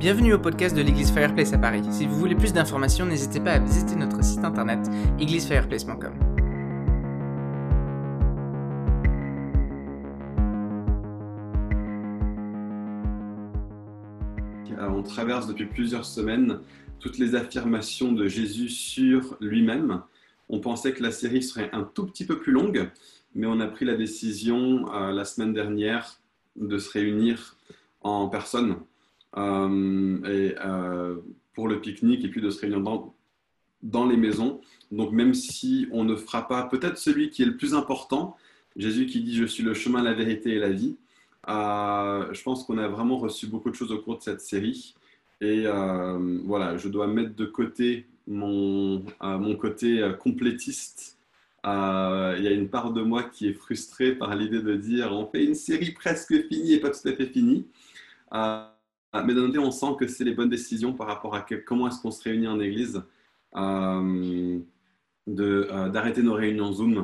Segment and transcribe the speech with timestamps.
[0.00, 1.82] Bienvenue au podcast de l'église Fireplace à Paris.
[1.90, 4.78] Si vous voulez plus d'informations, n'hésitez pas à visiter notre site internet
[5.18, 6.14] églisefireplace.com.
[14.80, 16.60] On traverse depuis plusieurs semaines
[16.98, 20.00] toutes les affirmations de Jésus sur lui-même.
[20.48, 22.88] On pensait que la série serait un tout petit peu plus longue,
[23.34, 26.20] mais on a pris la décision euh, la semaine dernière
[26.56, 27.58] de se réunir
[28.00, 28.76] en personne
[29.36, 31.16] et, euh,
[31.54, 33.14] pour le pique-nique et puis de se réunir dans,
[33.82, 34.60] dans les maisons.
[34.90, 38.36] Donc même si on ne fera pas peut-être celui qui est le plus important,
[38.76, 40.96] Jésus qui dit je suis le chemin, la vérité et la vie,
[41.48, 44.94] euh, je pense qu'on a vraiment reçu beaucoup de choses au cours de cette série.
[45.40, 45.64] Et
[46.44, 51.16] voilà, je dois mettre de côté mon, mon côté complétiste.
[51.64, 55.26] Il y a une part de moi qui est frustrée par l'idée de dire on
[55.26, 57.66] fait une série presque finie et pas tout à fait finie.
[59.12, 61.88] Ah, mais d'un côté, on sent que c'est les bonnes décisions par rapport à comment
[61.88, 63.02] est-ce qu'on se réunit en église,
[63.56, 64.60] euh,
[65.28, 67.02] euh, d'arrêter nos réunions Zoom euh,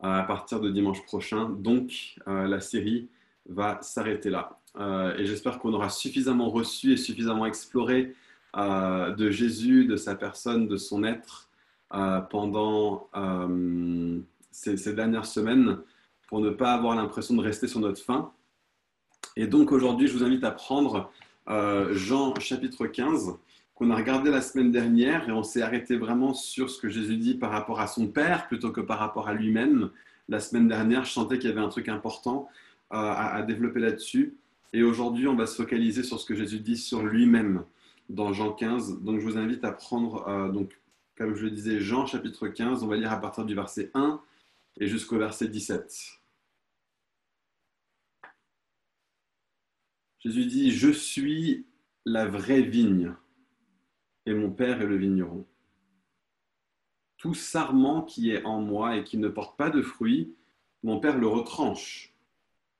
[0.00, 1.48] à partir de dimanche prochain.
[1.48, 3.08] Donc, la série
[3.48, 4.60] va s'arrêter là.
[5.18, 8.14] et j'espère qu'on aura suffisamment reçu et suffisamment exploré
[8.54, 11.48] de Jésus, de sa personne, de son être
[12.30, 13.08] pendant
[14.52, 15.78] ces, ces, dernières semaines
[16.28, 18.32] pour ne pas avoir l'impression de rester sur notre faim.
[19.36, 21.10] Et donc aujourd'hui, je vous invite à prendre
[21.48, 23.38] euh, Jean chapitre 15,
[23.74, 27.16] qu'on a regardé la semaine dernière et on s'est arrêté vraiment sur ce que Jésus
[27.16, 29.90] dit par rapport à son Père plutôt que par rapport à lui-même.
[30.28, 32.48] La semaine dernière, je sentais qu'il y avait un truc important
[32.92, 34.36] euh, à, développer là-dessus.
[34.72, 37.64] Et aujourd'hui, on va se focaliser sur ce que Jésus dit sur lui-même
[38.08, 39.00] dans Jean 15.
[39.02, 40.78] Donc, je vous invite à prendre, euh, donc,
[41.16, 42.82] comme je le disais, Jean chapitre 15.
[42.82, 44.20] On va lire à partir du verset 1
[44.80, 46.17] et jusqu'au verset 17.
[50.20, 51.66] Jésus dit, je suis
[52.04, 53.14] la vraie vigne
[54.26, 55.46] et mon Père est le vigneron.
[57.16, 60.34] Tout sarment qui est en moi et qui ne porte pas de fruits,
[60.82, 62.14] mon Père le retranche.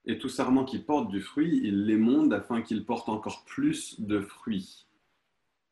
[0.05, 4.21] Et tout sarment qui porte du fruit, il l'émonde afin qu'il porte encore plus de
[4.21, 4.87] fruits.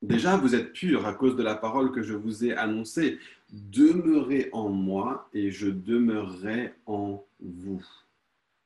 [0.02, 3.18] Déjà, vous êtes purs à cause de la parole que je vous ai annoncée.
[3.50, 7.84] Demeurez en moi et je demeurerai en vous.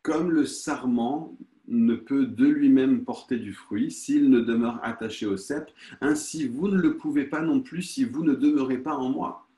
[0.03, 1.37] Comme le sarment
[1.71, 5.71] ne peut de lui-même porter du fruit s'il ne demeure attaché au cep.
[6.01, 9.49] Ainsi, vous ne le pouvez pas non plus si vous ne demeurez pas en moi.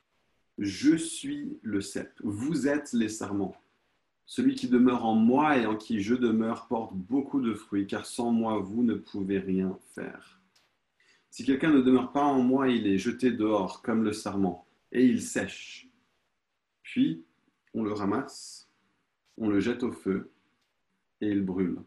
[0.58, 2.12] Je suis le cep.
[2.22, 3.56] Vous êtes les serments.
[4.26, 8.06] Celui qui demeure en moi et en qui je demeure porte beaucoup de fruits, car
[8.06, 10.40] sans moi, vous ne pouvez rien faire.
[11.30, 15.04] Si quelqu'un ne demeure pas en moi, il est jeté dehors comme le sarment, et
[15.04, 15.88] il sèche.
[16.82, 17.24] Puis,
[17.74, 18.68] on le ramasse,
[19.38, 20.30] on le jette au feu,
[21.20, 21.78] et il brûle.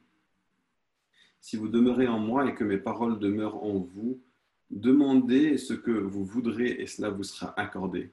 [1.46, 4.20] Si vous demeurez en moi et que mes paroles demeurent en vous,
[4.72, 8.10] demandez ce que vous voudrez et cela vous sera accordé.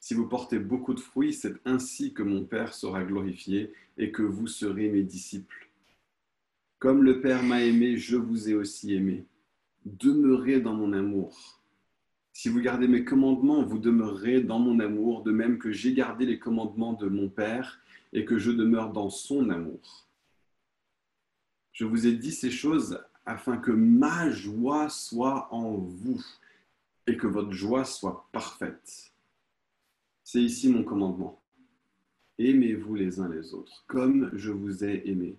[0.00, 4.20] Si vous portez beaucoup de fruits, c'est ainsi que mon Père sera glorifié et que
[4.20, 5.70] vous serez mes disciples.
[6.78, 9.24] Comme le Père m'a aimé, je vous ai aussi aimé.
[9.86, 11.62] Demeurez dans mon amour.
[12.34, 16.26] Si vous gardez mes commandements, vous demeurerez dans mon amour, de même que j'ai gardé
[16.26, 17.80] les commandements de mon Père
[18.12, 20.05] et que je demeure dans son amour.
[21.76, 26.24] Je vous ai dit ces choses afin que ma joie soit en vous
[27.06, 29.12] et que votre joie soit parfaite.
[30.24, 31.42] C'est ici mon commandement.
[32.38, 35.36] Aimez-vous les uns les autres, comme je vous ai aimé.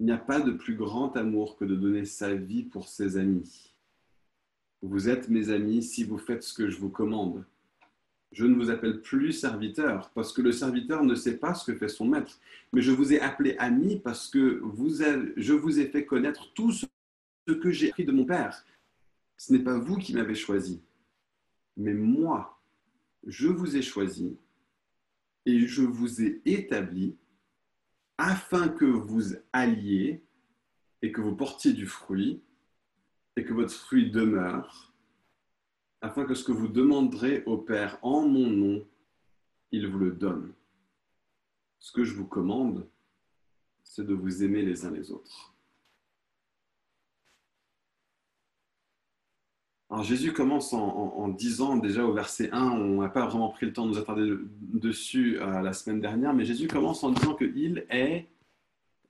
[0.00, 3.16] Il n'y a pas de plus grand amour que de donner sa vie pour ses
[3.16, 3.72] amis.
[4.82, 7.42] Vous êtes mes amis si vous faites ce que je vous commande.
[8.32, 11.76] Je ne vous appelle plus serviteur parce que le serviteur ne sait pas ce que
[11.76, 12.40] fait son maître.
[12.72, 14.62] Mais je vous ai appelé ami parce que
[15.36, 16.86] je vous ai fait connaître tout ce
[17.46, 18.64] que j'ai appris de mon Père.
[19.36, 20.82] Ce n'est pas vous qui m'avez choisi,
[21.76, 22.58] mais moi.
[23.24, 24.36] Je vous ai choisi
[25.46, 27.16] et je vous ai établi
[28.18, 30.24] afin que vous alliez
[31.02, 32.42] et que vous portiez du fruit
[33.36, 34.91] et que votre fruit demeure
[36.02, 38.84] afin que ce que vous demanderez au Père en mon nom,
[39.70, 40.52] il vous le donne.
[41.78, 42.86] Ce que je vous commande,
[43.84, 45.54] c'est de vous aimer les uns les autres.
[49.88, 53.74] Alors Jésus commence en, disant déjà au verset 1, on n'a pas vraiment pris le
[53.74, 57.84] temps de nous attarder dessus euh, la semaine dernière, mais Jésus commence en disant qu'il
[57.90, 58.26] est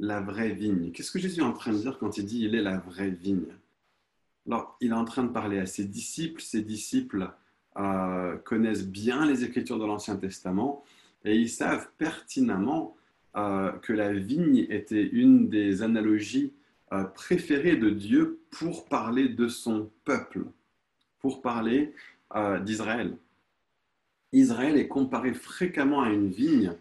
[0.01, 0.91] la vraie vigne.
[0.91, 3.11] Qu'est-ce que Jésus est en train de dire quand il dit il est la vraie
[3.11, 3.47] vigne?
[4.47, 6.41] Alors, il est en train de parler à ses disciples.
[6.41, 7.31] Ses disciples
[7.77, 10.85] euh, connaissent bien les Écritures de l'Ancien Testament
[11.25, 12.97] et ils savent pertinemment
[13.37, 16.53] euh, que la vigne était une des analogies
[17.15, 20.45] préféré de Dieu pour parler de son peuple,
[21.21, 21.95] pour parler
[22.61, 23.17] d'Israël.
[24.31, 26.75] Israël est comparé fréquemment à une vigne.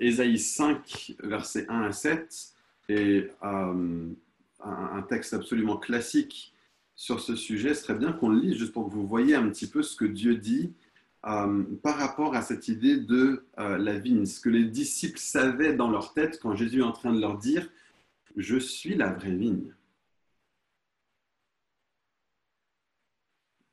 [0.00, 2.52] Ésaïe 5, versets 1 à 7,
[2.90, 6.51] est un texte absolument classique
[7.02, 7.74] sur ce sujet.
[7.74, 9.96] Ce serait bien qu'on le lise juste pour que vous voyez un petit peu ce
[9.96, 10.72] que Dieu dit
[11.26, 15.74] euh, par rapport à cette idée de euh, la vigne, ce que les disciples savaient
[15.74, 17.68] dans leur tête quand Jésus est en train de leur dire
[18.36, 19.74] Je suis la vraie vigne.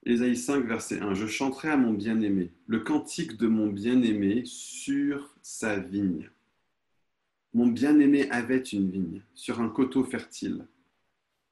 [0.06, 5.36] Ésaïe 5, verset 1 Je chanterai à mon bien-aimé le cantique de mon bien-aimé sur
[5.44, 6.32] sa vigne.
[7.54, 10.66] Mon bien-aimé avait une vigne sur un coteau fertile.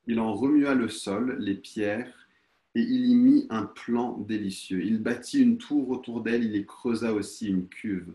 [0.07, 2.27] Il en remua le sol, les pierres
[2.75, 4.81] et il y mit un plan délicieux.
[4.83, 8.13] Il bâtit une tour autour d'elle, il y creusa aussi une cuve.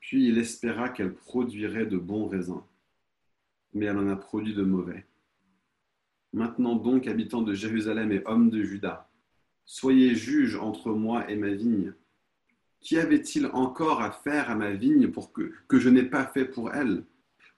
[0.00, 2.62] Puis il espéra qu'elle produirait de bons raisins.
[3.72, 5.06] Mais elle en a produit de mauvais.
[6.32, 9.08] Maintenant donc, habitants de Jérusalem et hommes de Juda,
[9.64, 11.92] soyez juges entre moi et ma vigne.
[12.80, 16.44] Qu'y avait-il encore à faire à ma vigne pour que, que je n'ai pas fait
[16.44, 17.04] pour elle?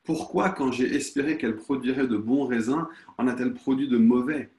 [0.07, 2.87] Pourquoi, quand j'ai espéré qu'elle produirait de bons raisins,
[3.19, 4.51] en a-t-elle produit de mauvais?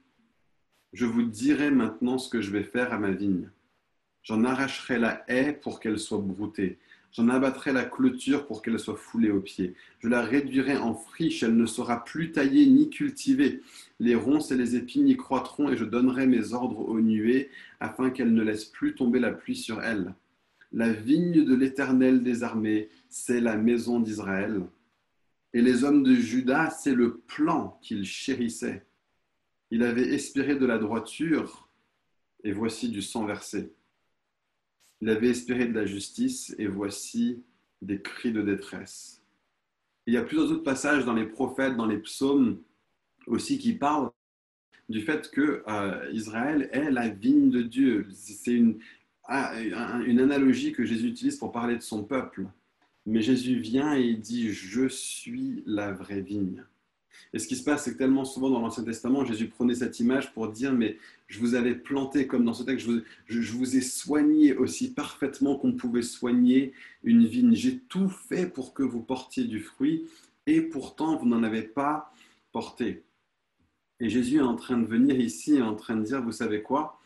[0.92, 3.50] Je vous dirai maintenant ce que je vais faire à ma vigne.
[4.24, 6.80] J'en arracherai la haie pour qu'elle soit broutée.
[7.14, 9.74] J'en abattrai la clôture pour qu'elle soit foulée aux pieds.
[10.00, 13.62] Je la réduirai en friche, elle ne sera plus taillée ni cultivée.
[14.02, 17.50] Les ronces et les épines y croîtront et je donnerai mes ordres aux nuées
[17.80, 20.14] afin qu'elles ne laissent plus tomber la pluie sur elle.
[20.74, 24.64] La vigne de l'Éternel des armées, c'est la maison d'Israël.
[25.58, 28.86] Et les hommes de Juda, c'est le plan qu'ils chérissaient.
[29.72, 31.68] Il avait espéré de la droiture,
[32.44, 33.74] et voici du sang versé.
[35.02, 37.44] Il avait espéré de la justice, et voici
[37.82, 39.24] des cris de détresse.
[40.06, 42.62] il y a plusieurs autres passages dans les prophètes, dans les psaumes
[43.26, 44.12] aussi, qui parlent
[44.90, 48.06] du fait que euh, Israël est la vigne de Dieu.
[48.14, 48.78] C'est une,
[49.28, 52.46] une analogie que Jésus utilise pour parler de son peuple.
[53.08, 56.66] Mais Jésus vient et il dit, je suis la vraie vigne.
[57.32, 60.02] Et ce qui se passe, c'est que tellement souvent dans l'Ancien Testament, Jésus prenait cette
[60.02, 62.86] image pour dire, mais je vous avais planté comme dans ce texte,
[63.28, 67.56] je vous, ai soigné aussi parfaitement qu'on pouvait soigner une vigne.
[67.56, 70.10] J'ai tout fait pour que vous portiez du fruit,
[70.46, 72.14] et pourtant vous n'en avez pas
[72.52, 73.04] porté.
[74.02, 77.00] Et Jésus est en train de venir ici, en train de dire, vous savez quoi?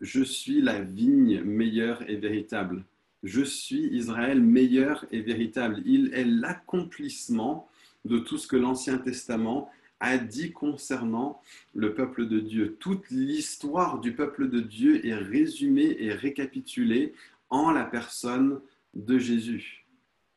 [0.00, 2.84] Je suis la vigne meilleure et véritable.
[3.24, 5.82] Je suis Israël meilleur et véritable.
[5.86, 7.68] Il est l'accomplissement
[8.04, 11.40] de tout ce que l'Ancien Testament a dit concernant
[11.74, 12.76] le peuple de Dieu.
[12.78, 17.14] Toute l'histoire du peuple de Dieu est résumée et récapitulée
[17.48, 18.60] en la personne
[18.92, 19.86] de Jésus.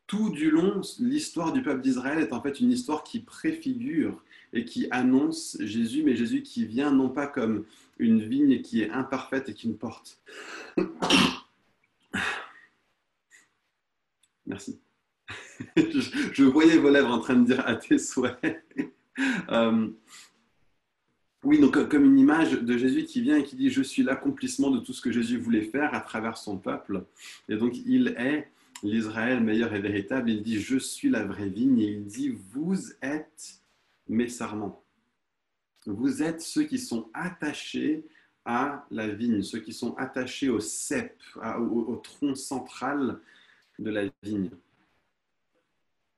[0.07, 4.24] Tout du long, l'histoire du peuple d'Israël est en fait une histoire qui préfigure
[4.54, 7.66] et qui annonce Jésus, mais Jésus qui vient non pas comme
[8.00, 10.22] une vigne qui est imparfaite et qui ne porte.
[14.48, 14.80] Merci.
[15.76, 18.64] je, voyais vos lèvres en train de dire à tes souhaits.
[19.50, 19.88] Euh,
[21.44, 24.70] oui, donc comme une image de Jésus qui vient et qui dit Je suis l'accomplissement
[24.70, 27.04] de tout ce que Jésus voulait faire à travers son peuple.
[27.50, 28.48] Et donc il est
[28.84, 30.30] l'Israël meilleur et véritable.
[30.30, 31.80] Il dit Je suis la vraie vigne.
[31.80, 33.60] Et il dit Vous êtes
[34.08, 34.84] mes sarments.
[35.88, 38.06] Vous êtes ceux qui sont attachés
[38.46, 41.20] à la vigne, ceux qui sont attachés au cep,
[41.60, 43.20] au tronc central
[43.79, 44.51] de la vigne.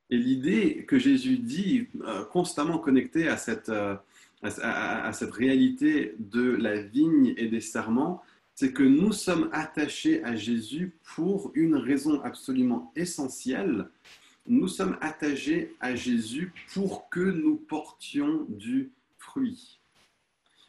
[0.10, 3.96] Et l'idée que Jésus dit, euh, constamment connectée à cette, euh,
[4.42, 8.24] à, cette réalité de la vigne et des serments,
[8.56, 13.90] c'est que nous sommes attachés à Jésus pour une raison absolument essentielle.
[14.48, 19.79] Nous sommes attachés à Jésus pour que nous portions du fruit.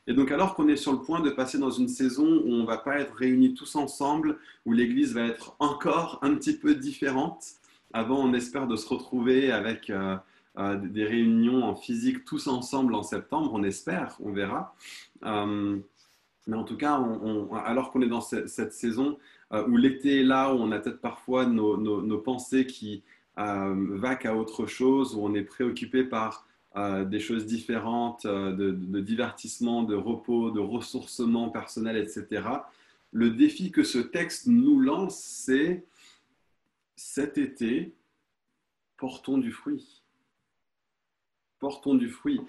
[0.06, 2.62] Et donc alors qu'on est sur le point de passer dans une saison où on
[2.62, 6.74] ne va pas être réunis tous ensemble, où l'Église va être encore un petit peu
[6.74, 7.60] différente,
[7.92, 10.16] avant, on espère de se retrouver avec euh,
[10.58, 13.50] euh, des réunions en physique tous ensemble en septembre.
[13.52, 14.74] On espère, on verra.
[15.24, 15.78] Euh,
[16.46, 17.00] mais en tout cas,
[17.64, 19.18] alors qu'on est dans cette, saison
[19.52, 23.02] où l'été est là, où on a peut-être parfois nos, pensées qui
[23.36, 26.46] vaquent à autre chose, où on est préoccupé par
[26.76, 32.42] des choses différentes, de, de, divertissement, de repos, de ressourcement personnel, etc.
[33.12, 35.84] Le défi que ce texte nous lance, c'est
[36.96, 37.94] cet été,
[38.96, 40.02] portons du fruit.
[41.58, 42.40] Portons du fruit.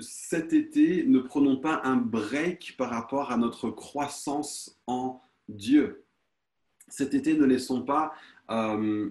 [0.00, 6.04] Cet été, ne prenons pas un break par rapport à notre croissance en Dieu.
[6.88, 8.14] Cet été, ne laissons pas
[8.50, 9.10] euh,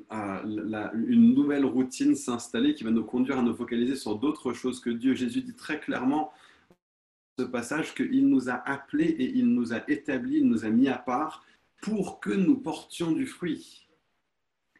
[1.07, 4.89] une nouvelle routine s'installer qui va nous conduire à nous focaliser sur d'autres choses que
[4.89, 5.13] Dieu.
[5.13, 6.31] Jésus dit très clairement
[7.37, 10.87] ce passage qu'il nous a appelés et il nous a établis, il nous a mis
[10.87, 11.43] à part
[11.81, 13.87] pour que nous portions du fruit.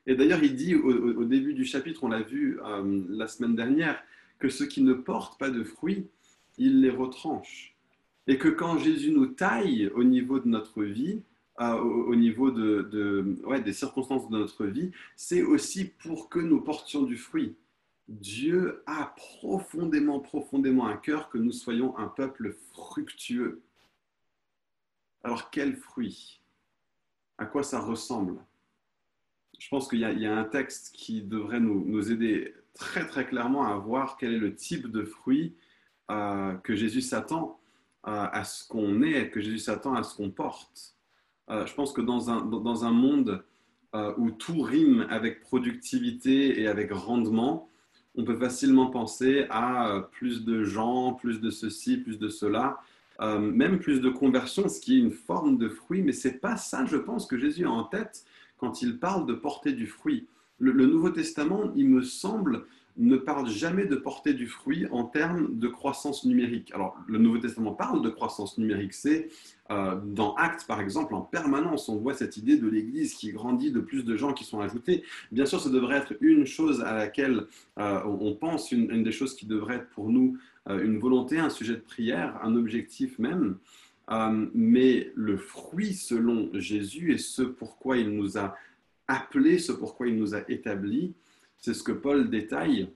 [0.08, 4.02] Et d'ailleurs, il dit au, début du chapitre, on l'a vu euh, la semaine dernière,
[4.40, 6.08] que ceux qui ne portent pas de fruits,
[6.58, 7.76] il les retranche.
[8.28, 11.22] Et que quand Jésus nous taille au niveau de notre vie,
[11.58, 17.18] au, niveau de, des circonstances de notre vie, c'est aussi pour que nous portions du
[17.18, 17.56] fruit.
[18.08, 23.64] Dieu a profondément, profondément un cœur que nous soyons un peuple fructueux.
[25.24, 26.42] Alors quel fruit?
[27.38, 28.38] À quoi ça ressemble?
[29.58, 33.78] Je pense qu'il y, a un texte qui devrait nous, aider très très clairement à
[33.78, 35.56] voir quel est le type de fruit
[36.12, 37.60] euh, que Jésus s'attend
[38.04, 40.95] à ce qu'on est, que Jésus s'attend à ce qu'on porte.
[41.50, 43.44] Euh, je pense que dans un, dans un monde
[43.94, 47.70] euh, où tout rime avec productivité et avec rendement,
[48.16, 52.80] on peut facilement penser à euh, plus de gens, plus de ceci, plus de cela,
[53.18, 56.58] même plus de conversion, ce qui est une forme de fruit, mais ce n'est pas
[56.58, 58.26] ça, je pense, que Jésus a en tête
[58.58, 60.28] quand il parle de porter du fruit.
[60.60, 62.66] le Nouveau Testament, il me semble,
[62.98, 66.72] ne parle jamais de porter du fruit en termes de croissance numérique.
[66.74, 68.94] Alors, le Nouveau Testament parle de croissance numérique.
[68.94, 69.30] C'est
[69.70, 73.72] euh, dans Actes, par exemple, en permanence, on voit cette idée de l'Église qui grandit,
[73.72, 75.04] de plus de gens qui sont ajoutés.
[75.32, 77.48] Bien sûr, ça devrait être une chose à laquelle
[77.80, 80.38] euh, on pense, une, des choses qui devrait être pour nous
[80.70, 83.58] euh, une volonté, un sujet de prière, un objectif même.
[84.54, 88.56] mais le fruit, selon Jésus, et ce pourquoi il nous a
[89.08, 91.14] appelés, ce pourquoi il nous a établis,
[91.58, 92.94] c'est ce que Paul détaille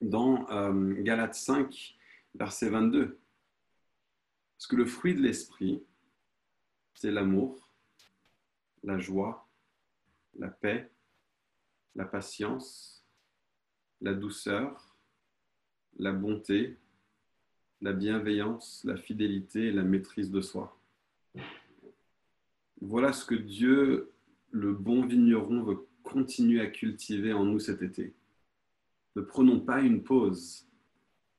[0.00, 1.96] dans euh, Galates 5,
[2.34, 3.18] verset 22.
[4.56, 5.82] Parce que le fruit de l'esprit,
[6.94, 7.70] c'est l'amour,
[8.82, 9.48] la joie,
[10.38, 10.90] la paix,
[11.94, 13.04] la patience,
[14.00, 14.96] la douceur,
[15.98, 16.78] la bonté,
[17.80, 20.78] la bienveillance, la fidélité et la maîtrise de soi.
[22.80, 24.12] Voilà ce que Dieu,
[24.50, 28.14] le bon vigneron, veut continuer à cultiver en nous cet été.
[29.16, 30.66] Ne prenons pas une pause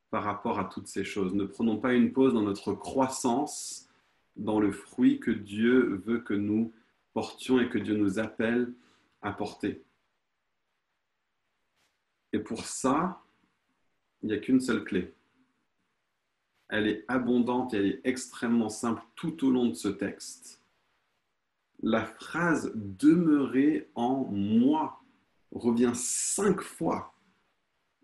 [0.10, 1.34] par rapport à toutes ces choses.
[1.34, 3.90] Ne prenons pas une pause dans notre croissance,
[4.36, 6.74] dans le fruit que Dieu veut que nous
[7.14, 8.74] portions et que Dieu nous appelle
[9.22, 9.84] à porter.
[12.34, 13.24] Et pour ça,
[14.22, 15.14] il n'y a qu'une seule clé.
[16.70, 20.57] Elle est abondante et elle est extrêmement simple tout au long de ce texte
[21.88, 25.02] la phrase demeurer en moi
[25.54, 27.14] revient cinq fois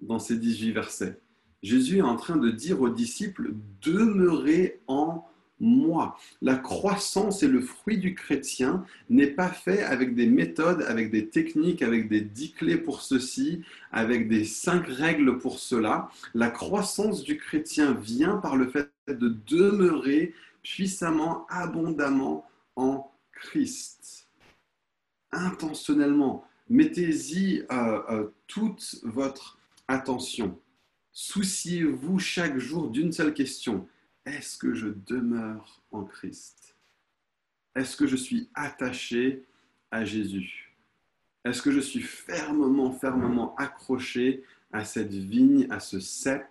[0.02, 1.20] dans ces 18 versets.
[1.62, 5.26] Jésus est en train de dire aux disciples demeurer en
[5.60, 6.18] moi.
[6.42, 11.28] La croissance et le fruit du chrétien n'est pas fait avec des méthodes, avec des
[11.28, 16.10] techniques, avec des dix clés pour ceci, avec des cinq règles pour cela.
[16.34, 22.46] La croissance du chrétien vient par le fait de demeurer puissamment, abondamment
[22.78, 23.13] en
[23.44, 24.28] Christ.
[25.32, 30.60] Intentionnellement, mettez-y euh, euh, toute votre attention.
[31.12, 33.88] Souciez-vous chaque jour d'une seule question.
[34.26, 36.76] Est-ce que je demeure en Christ?
[37.76, 39.44] Est-ce que je suis attaché
[39.92, 40.76] à Jésus?
[41.44, 46.48] Est-ce que je suis fermement, fermement accroché à cette vigne, à ce cep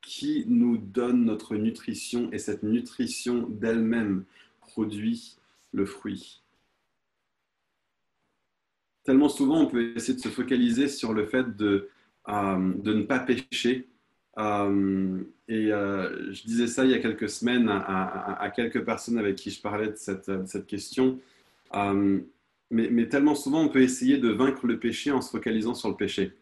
[0.00, 4.24] qui nous donne notre nutrition et cette nutrition d'elle-même
[4.60, 5.37] produit
[5.72, 6.42] le fruit.
[9.04, 11.88] Tellement souvent, on peut essayer de se focaliser sur le fait de,
[12.28, 13.88] euh, de ne pas pécher.
[14.38, 19.36] Euh, et euh, je disais ça il y a quelques semaines à, quelques personnes avec
[19.36, 21.18] qui je parlais de cette, cette question.
[21.72, 25.88] Mais, mais, tellement souvent, on peut essayer de vaincre le péché en se focalisant sur
[25.88, 26.34] le péché.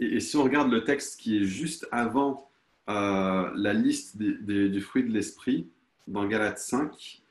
[0.00, 2.50] Et, si on regarde le texte qui est juste avant
[2.86, 5.68] la liste du fruit de l'esprit,
[6.06, 7.22] dans Galates 5.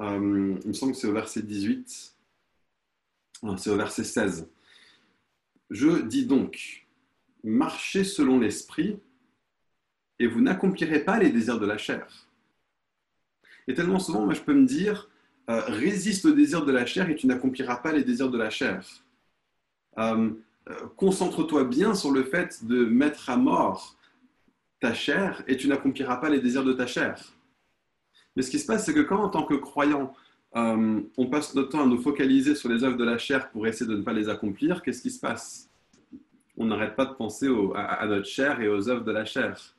[0.00, 2.14] Euh, il me semble que c'est au verset 18.
[3.56, 4.48] C'est au verset 16.
[5.70, 6.86] Je dis donc,
[7.44, 8.98] marchez selon l'esprit
[10.18, 12.28] et vous n'accomplirez pas les désirs de la chair.
[13.68, 15.08] Et tellement souvent, moi, je peux me dire,
[15.50, 18.50] euh, résiste aux désirs de la chair et tu n'accompliras pas les désirs de la
[18.50, 18.84] chair.
[19.98, 20.30] Euh,
[20.96, 23.96] concentre-toi bien sur le fait de mettre à mort
[24.80, 27.37] ta chair et tu n'accompliras pas les désirs de ta chair.
[28.38, 30.14] Mais ce qui se passe, c'est que quand, en tant que croyant,
[30.54, 33.66] euh, on passe notre temps à nous focaliser sur les œuvres de la chair pour
[33.66, 35.68] essayer de ne pas les accomplir, qu'est-ce qui se passe?
[36.56, 39.74] On n'arrête pas de penser à, notre chair et aux œuvres de la chair,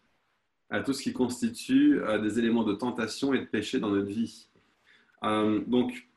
[0.69, 4.09] à tout ce qui constitue euh, des éléments de tentation et de péché dans notre
[4.09, 4.49] vie.
[5.23, 6.09] Euh, donc,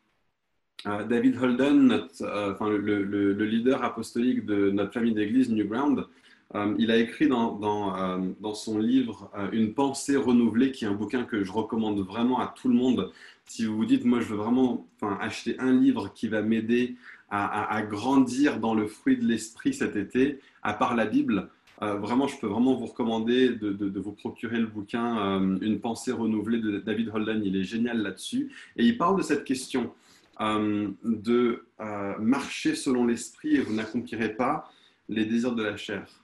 [0.84, 6.06] David Holden, enfin, le, leader apostolique de notre famille d'église New Ground,
[6.54, 11.24] euh, il a écrit dans, dans, son livre Une pensée renouvelée, qui est un bouquin
[11.24, 13.10] que je recommande vraiment à tout le monde.
[13.46, 14.86] Si vous vous dites, moi je veux vraiment
[15.20, 16.96] acheter un livre qui va m'aider
[17.30, 21.48] à, grandir dans le fruit de l'esprit cet été, à part la Bible,
[21.80, 26.12] vraiment, je peux vraiment vous recommander de, de, de vous procurer le bouquin Une pensée
[26.12, 27.42] renouvelée de David Holden.
[27.42, 28.52] Il est génial là-dessus.
[28.76, 29.92] Et il parle de cette question.
[30.40, 34.72] Euh, de euh, marcher selon l'esprit et vous n'accomplirez pas
[35.08, 36.21] les désirs de la chair.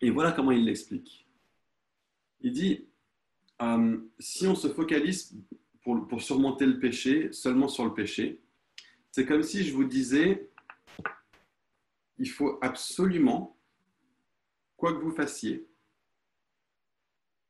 [0.00, 1.26] Et voilà comment il l'explique.
[2.40, 2.86] Il dit,
[3.62, 5.36] euh, si on se focalise
[5.82, 8.42] pour, pour surmonter le péché, seulement sur le péché,
[9.10, 10.50] c'est comme si je vous disais,
[12.18, 13.56] il faut absolument,
[14.76, 15.66] quoi que vous fassiez,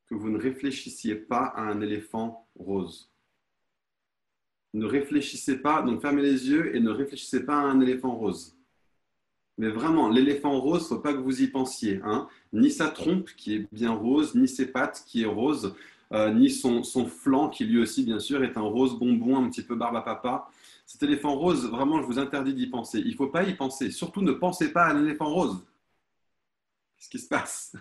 [0.07, 3.11] que vous ne réfléchissiez pas à un éléphant rose
[4.75, 8.54] ne réfléchissez pas, donc fermez les yeux et ne réfléchissez pas à un éléphant rose.
[9.57, 12.01] Mais vraiment, l'éléphant rose, faut pas que vous y pensiez.
[12.03, 12.27] Hein.
[12.51, 15.75] Ni sa trompe qui est bien rose, ni ses pattes qui est rose,
[16.11, 19.49] euh, ni son, son, flanc qui lui aussi, bien sûr, est un rose bonbon, un
[19.49, 20.49] petit peu barbe à papa.
[20.85, 23.01] Cet éléphant rose, vraiment, je vous interdis d'y penser.
[23.05, 23.91] Il faut pas y penser.
[23.91, 25.65] Surtout, ne pensez pas à un éléphant rose.
[26.97, 27.75] Qu'est-ce qui se passe?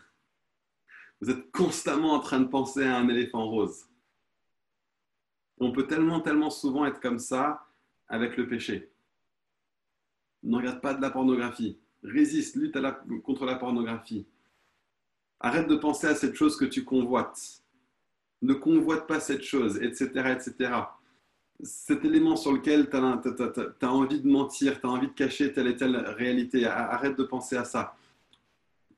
[1.20, 3.86] Vous êtes constamment en train de penser à un éléphant rose.
[5.58, 7.66] On peut tellement, tellement souvent être comme ça
[8.08, 8.93] avec le péché.
[10.44, 11.78] Ne regarde pas de la pornographie.
[12.02, 12.76] Résiste, lutte
[13.22, 14.26] contre la pornographie.
[15.40, 17.62] Arrête de penser à cette chose que tu convoites.
[18.42, 20.36] Ne convoite pas cette chose, etc.
[20.36, 20.74] etc.
[21.62, 25.68] Cet élément sur lequel tu as, envie de mentir, tu as envie de cacher telle
[25.68, 27.96] et telle réalité, arrête de penser à ça.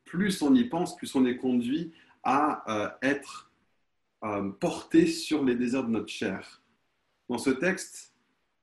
[0.03, 3.51] Plus on y pense, plus on est conduit à euh, être
[4.23, 6.61] euh, porter sur les désirs de notre chair.
[7.29, 8.13] Dans ce texte,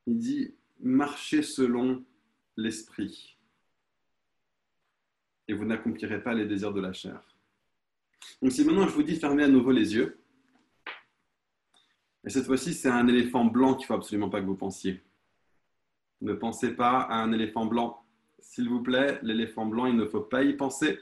[0.06, 2.02] il dit marchez selon
[2.56, 3.36] l'esprit
[5.46, 7.20] et vous n'accomplirez pas les désirs de la chair.
[8.40, 10.18] Donc si maintenant je vous dis fermez à nouveau les yeux,
[12.26, 15.02] et cette fois-ci c'est un éléphant blanc qu'il ne faut absolument pas que vous pensiez.
[16.20, 18.02] Ne pensez pas à un éléphant blanc.
[18.38, 21.00] S'il vous plaît, l'éléphant blanc, il ne faut pas y penser.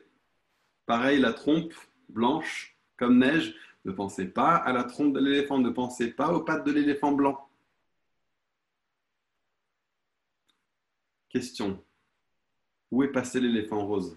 [0.87, 1.75] Pareil, la trompe
[2.09, 6.43] blanche comme neige, ne pensez pas à la trompe de l'éléphant, ne pensez pas aux
[6.43, 7.49] pattes de l'éléphant blanc.
[11.33, 11.83] Question.
[12.93, 14.17] Où est passé l'éléphant rose?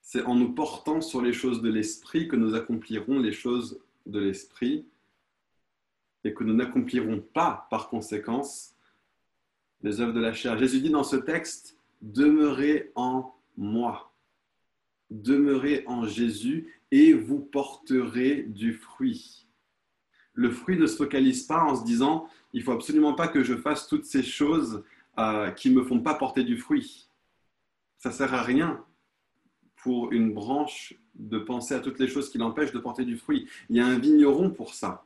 [0.00, 4.18] C'est en nous portant sur les choses de l'esprit que nous accomplirons les choses de
[4.18, 4.86] l'esprit
[6.24, 8.74] et que nous n'accomplirons pas par conséquence
[9.82, 10.58] les œuvres de la chair.
[10.58, 14.14] Jésus dit dans ce texte, demeurez en moi
[15.10, 19.43] demeurez en Jésus et vous porterez du fruit.
[20.34, 23.54] Le fruit ne se focalise pas en se disant, il faut absolument pas que je
[23.54, 24.84] fasse toutes ces choses
[25.18, 27.08] euh, qui ne me font pas porter du fruit.
[27.98, 28.84] Ça sert à rien
[29.76, 33.48] pour une branche de penser à toutes les choses qui l'empêchent de porter du fruit.
[33.70, 35.04] Il y a un vigneron pour ça.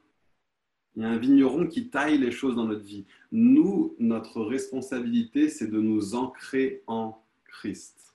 [0.96, 3.04] Il y a un vigneron qui taille les choses dans notre vie.
[3.30, 8.08] Nous, notre responsabilité, c'est de nous ancrer en Christ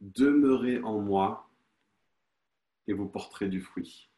[0.00, 1.48] demeurez en moi
[2.86, 4.08] et vous porterez du fruit.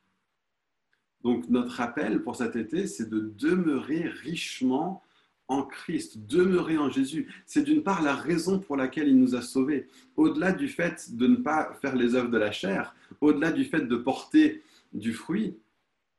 [1.22, 5.02] Donc notre appel pour cet été, c'est de demeurer richement
[5.48, 7.28] en Christ, demeurer en Jésus.
[7.44, 9.88] C'est d'une part la raison pour laquelle il nous a sauvés.
[10.16, 13.80] Au-delà du fait de ne pas faire les œuvres de la chair, au-delà du fait
[13.80, 15.56] de porter du fruit,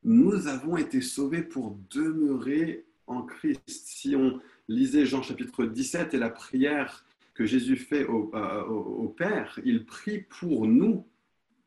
[0.04, 3.60] nous avons été sauvés pour demeurer en Christ.
[3.66, 9.58] Si on lisait Jean chapitre 17 et la prière que Jésus fait euh, au, Père,
[9.64, 11.06] il prie pour nous.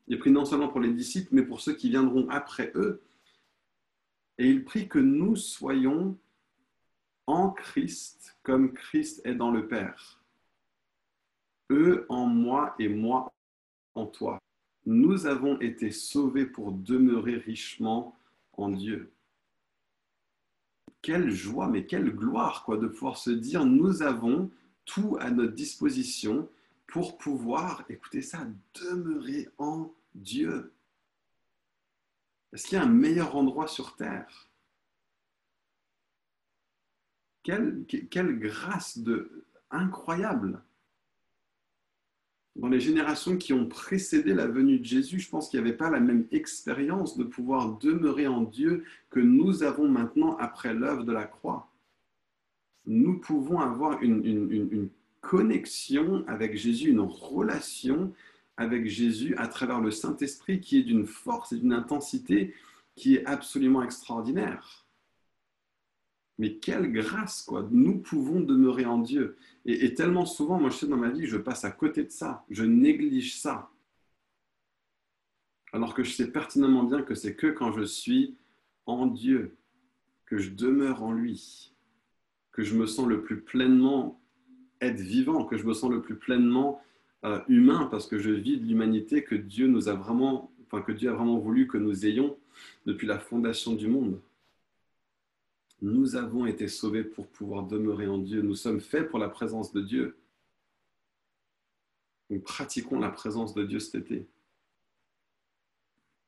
[0.08, 3.00] Il prie non seulement pour les disciples, mais pour ceux qui viendront après eux.
[4.38, 6.18] Et il prie que nous soyons
[7.26, 10.22] en Christ comme Christ est dans le Père.
[11.70, 13.32] Eux en moi et moi
[13.94, 14.38] en toi.
[14.84, 18.16] Nous avons été sauvés pour demeurer richement
[18.52, 19.12] en Dieu.
[21.02, 24.50] Quelle joie, mais quelle gloire quoi, de pouvoir se dire, nous avons
[24.84, 26.48] tout à notre disposition
[26.86, 30.72] pour pouvoir, écoutez ça, demeurer en Dieu.
[32.52, 34.48] Est-ce qu'il y a un meilleur endroit sur Terre?
[37.42, 37.84] Quelle,
[38.38, 40.62] grâce de, incroyable!
[42.56, 45.76] Dans les générations qui ont précédé la venue de Jésus, je pense qu'il n'y avait
[45.76, 51.04] pas la même expérience de pouvoir demeurer en Dieu que nous avons maintenant après l'œuvre
[51.04, 51.70] de la croix.
[52.86, 54.88] Nous pouvons avoir une,
[55.20, 58.12] connexion avec Jésus, une relation
[58.56, 62.54] avec Jésus à travers le Saint-Esprit qui est d'une force et d'une intensité
[62.94, 64.86] qui est absolument extraordinaire.
[66.38, 67.66] Mais quelle grâce, quoi.
[67.70, 69.36] Nous pouvons demeurer en Dieu.
[69.64, 72.44] Et, tellement souvent, moi je sais dans ma vie, je passe à côté de ça.
[72.50, 73.70] Je néglige ça.
[75.72, 78.36] Alors que je sais pertinemment bien que c'est que quand je suis
[78.86, 79.56] en Dieu,
[80.26, 81.74] que je demeure en lui,
[82.52, 84.20] que je me sens le plus pleinement
[84.80, 86.82] être vivant, que je me sens le plus pleinement
[87.26, 90.92] euh, humain, parce que je vis de l'humanité que Dieu nous a vraiment, enfin que
[90.92, 92.38] Dieu a vraiment voulu que nous ayons
[92.86, 94.20] depuis la fondation du monde.
[95.82, 98.42] Nous avons été sauvés pour pouvoir demeurer en Dieu.
[98.42, 100.16] Nous sommes faits pour la présence de Dieu.
[102.30, 104.26] Nous pratiquons la présence de Dieu cet été.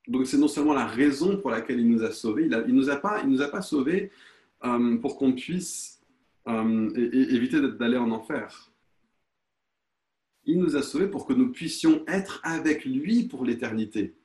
[0.09, 2.91] Donc c'est non seulement la raison pour laquelle il nous a sauvés, il ne nous,
[2.91, 4.11] a pas, il nous a pas sauvés
[4.65, 6.01] euh, pour qu'on puisse
[6.49, 8.71] euh, éviter d'aller en enfer.
[10.49, 14.17] Il nous a sauvés pour que nous puissions être avec lui pour l'éternité.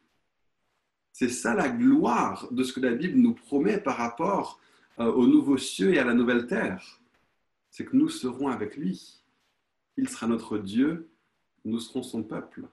[1.12, 4.62] C'est ça la gloire de ce que la Bible nous promet par rapport
[5.00, 7.02] euh, aux nouveaux cieux et à la nouvelle terre.
[7.70, 9.22] C'est que nous serons avec lui.
[9.98, 11.10] Il sera notre Dieu,
[11.66, 12.64] nous serons son peuple.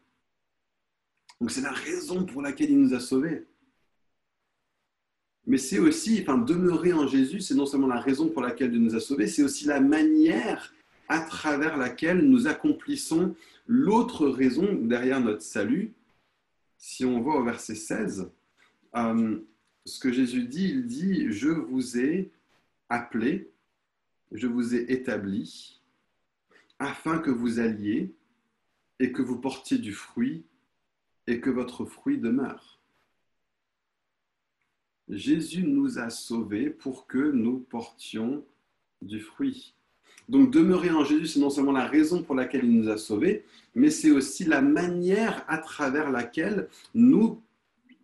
[1.41, 3.49] Donc c'est la raison pour laquelle il nous a sauvés.
[5.45, 8.81] Mais c'est aussi, enfin, demeurer en Jésus, c'est non seulement la raison pour laquelle il
[8.81, 10.73] nous a sauvés, c'est aussi la manière
[11.11, 13.35] à travers laquelle nous accomplissons
[13.67, 15.93] l'autre raison derrière notre salut.
[16.79, 18.31] Si on voit au verset 16,
[18.95, 19.41] euh,
[19.85, 22.31] ce que Jésus dit, il dit, je vous ai
[22.89, 23.51] appelé,
[24.31, 25.81] je vous ai établi,
[26.79, 28.15] afin que vous alliez
[29.01, 30.45] et que vous portiez du fruit
[31.27, 32.81] et que votre fruit demeure.
[35.09, 38.45] Jésus nous a sauvés pour que nous portions
[39.03, 39.75] du fruit.
[40.31, 43.45] Donc demeurer en Jésus, c'est non seulement la raison pour laquelle il nous a sauvés,
[43.75, 47.43] mais c'est aussi la manière à travers laquelle nous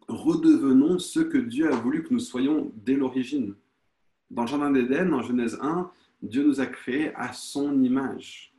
[0.08, 3.54] redevenons ce que Dieu a voulu que nous soyons dès l'origine.
[4.28, 5.88] Dans le Jardin d'Éden, en Genèse 1,
[6.20, 8.52] Dieu nous a créés à son image.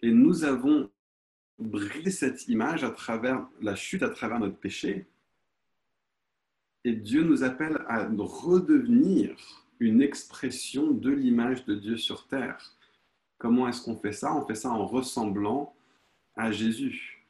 [0.00, 0.88] Et nous avons
[1.58, 5.04] brisé cette image à travers la chute, à travers notre péché.
[6.84, 12.74] Et Dieu nous appelle à redevenir une expression de l'image de Dieu sur terre.
[13.38, 14.34] Comment est-ce qu'on fait ça?
[14.34, 15.74] On fait ça en ressemblant
[16.36, 17.26] à Jésus,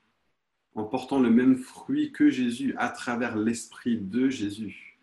[0.75, 4.99] en portant le même fruit que Jésus à travers l'esprit de Jésus.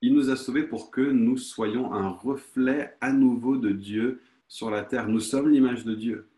[0.00, 4.70] Il nous a sauvés pour que nous soyons un reflet à nouveau de Dieu sur
[4.70, 5.08] la terre.
[5.08, 6.28] Nous sommes l'image de Dieu.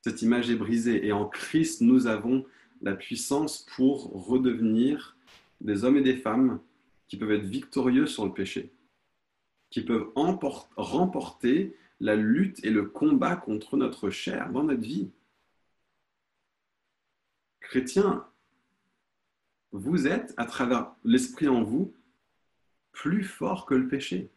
[0.00, 2.46] Cette image est brisée et en Christ, nous avons
[2.80, 5.16] la puissance pour redevenir
[5.60, 6.60] des hommes et des femmes
[7.08, 8.70] qui peuvent être victorieux sur le péché,
[9.76, 10.10] qui peuvent
[10.78, 15.10] remporter la lutte et le combat contre notre chair dans notre vie.
[17.60, 18.26] Chrétiens,
[19.72, 21.92] vous êtes, à travers l'Esprit en vous,
[22.90, 24.30] plus fort que le péché.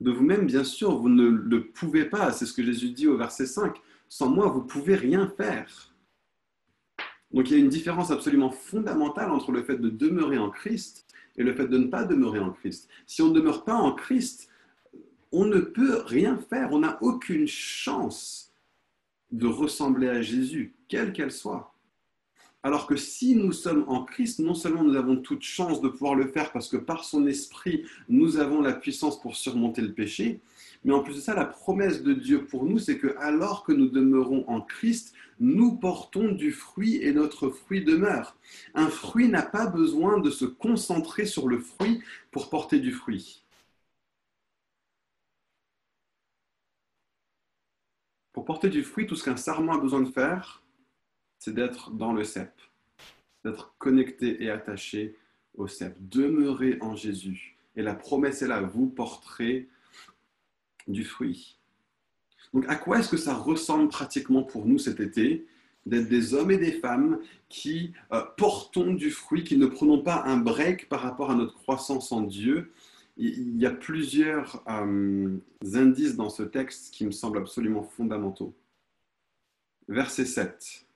[0.00, 2.30] De vous-même, bien sûr, vous ne le pouvez pas.
[2.30, 3.74] C'est ce que Jésus dit au verset 5.
[4.10, 5.94] Sans moi, vous pouvez rien faire.
[7.30, 11.06] Donc il y a une différence absolument fondamentale entre le fait de demeurer en Christ
[11.40, 12.86] et le fait de ne pas demeurer en Christ.
[13.06, 14.50] Si on ne demeure pas en Christ,
[15.32, 18.52] on ne peut rien faire, on n'a aucune chance
[19.32, 21.74] de ressembler à Jésus, quelle qu'elle soit.
[22.62, 26.14] Alors que si nous sommes en Christ, non seulement nous avons toute chance de pouvoir
[26.14, 30.40] le faire parce que par son esprit, nous avons la puissance pour surmonter le péché,
[30.84, 33.72] mais en plus de ça, la promesse de Dieu pour nous, c'est que alors que
[33.72, 38.36] nous demeurons en Christ, nous portons du fruit et notre fruit demeure.
[38.74, 43.42] Un fruit n'a pas besoin de se concentrer sur le fruit pour porter du fruit.
[48.32, 50.62] Pour porter du fruit, tout ce qu'un sarment a besoin de faire,
[51.40, 52.52] c'est d'être dans le cep,
[53.44, 55.16] d'être connecté et attaché
[55.56, 57.56] au cep, demeurer en Jésus.
[57.74, 59.68] Et la promesse est là, vous porterez
[60.86, 61.56] du fruit.
[62.52, 65.46] Donc à quoi est-ce que ça ressemble pratiquement pour nous cet été
[65.86, 70.22] D'être des hommes et des femmes qui euh, portons du fruit, qui ne prenons pas
[70.26, 72.70] un break par rapport à notre croissance en Dieu?
[73.16, 75.38] Il y a plusieurs euh,
[75.74, 78.54] indices dans ce texte qui me semblent absolument fondamentaux.
[79.88, 80.86] Verset 7.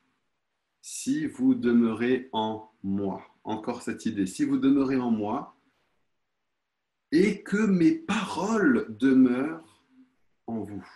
[0.86, 5.56] Si vous demeurez en moi, encore cette idée, si vous demeurez en moi,
[7.10, 9.82] et que mes paroles demeurent
[10.46, 10.86] en vous.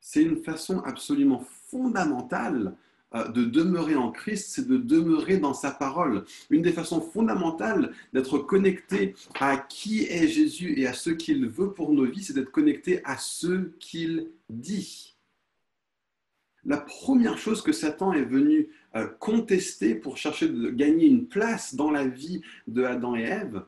[0.00, 2.74] C'est une façon absolument fondamentale
[3.14, 6.24] euh, de demeurer en Christ, c'est de demeurer dans sa parole.
[6.48, 11.74] Une des façons fondamentales d'être connecté à qui est Jésus et à ce qu'il veut
[11.74, 15.13] pour nos vies, c'est d'être connecté à ce qu'il dit.
[16.66, 21.74] La première chose que Satan est venu euh, contester pour chercher de gagner une place
[21.74, 23.64] dans la vie de Adam et Ève,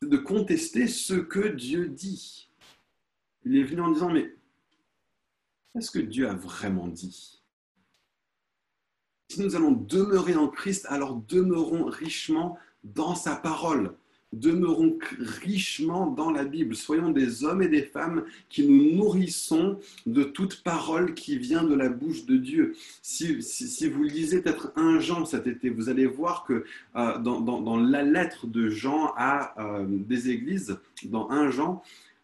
[0.00, 2.48] c'est de contester ce que Dieu dit.
[3.44, 4.34] Il est venu en disant, mais
[5.74, 7.42] est-ce que Dieu a vraiment dit?
[9.28, 13.96] Si nous allons demeurer en Christ, alors demeurons richement dans sa parole.
[14.32, 14.98] Demeurons
[15.42, 16.74] richement dans la Bible.
[16.74, 21.74] Soyons des hommes et des femmes qui nous nourrissons de toute parole qui vient de
[21.74, 22.74] la bouche de Dieu.
[23.02, 23.38] Si,
[23.88, 26.64] vous lisez peut-être un Jean cet été, vous allez voir que
[26.96, 31.82] euh, dans, la lettre de Jean à euh, des églises, dans un Jean,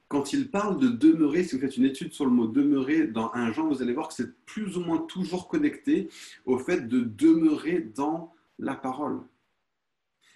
[0.08, 3.30] quand il parle de demeurer, si vous faites une étude sur le mot demeurer dans
[3.34, 6.08] un Jean, vous allez voir que c'est plus ou moins toujours connecté
[6.46, 9.20] au fait de demeurer dans la parole.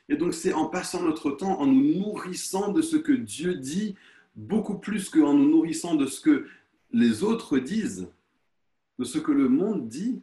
[0.08, 3.94] Et donc c'est en passant notre temps, en nous nourrissant de ce que Dieu dit,
[4.34, 6.46] beaucoup plus qu'en nous nourrissant de ce que
[6.92, 8.08] les autres disent,
[8.98, 10.22] de ce que le monde dit,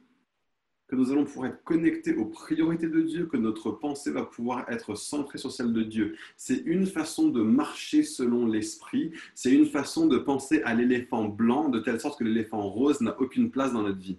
[0.87, 4.67] que nous allons pouvoir être connectés aux priorités de Dieu, que notre pensée va pouvoir
[4.71, 6.15] être centrée sur celle de Dieu.
[6.35, 11.69] C'est une façon de marcher selon l'esprit, c'est une façon de penser à l'éléphant blanc,
[11.69, 14.17] de telle sorte que l'éléphant rose n'a aucune place dans notre vie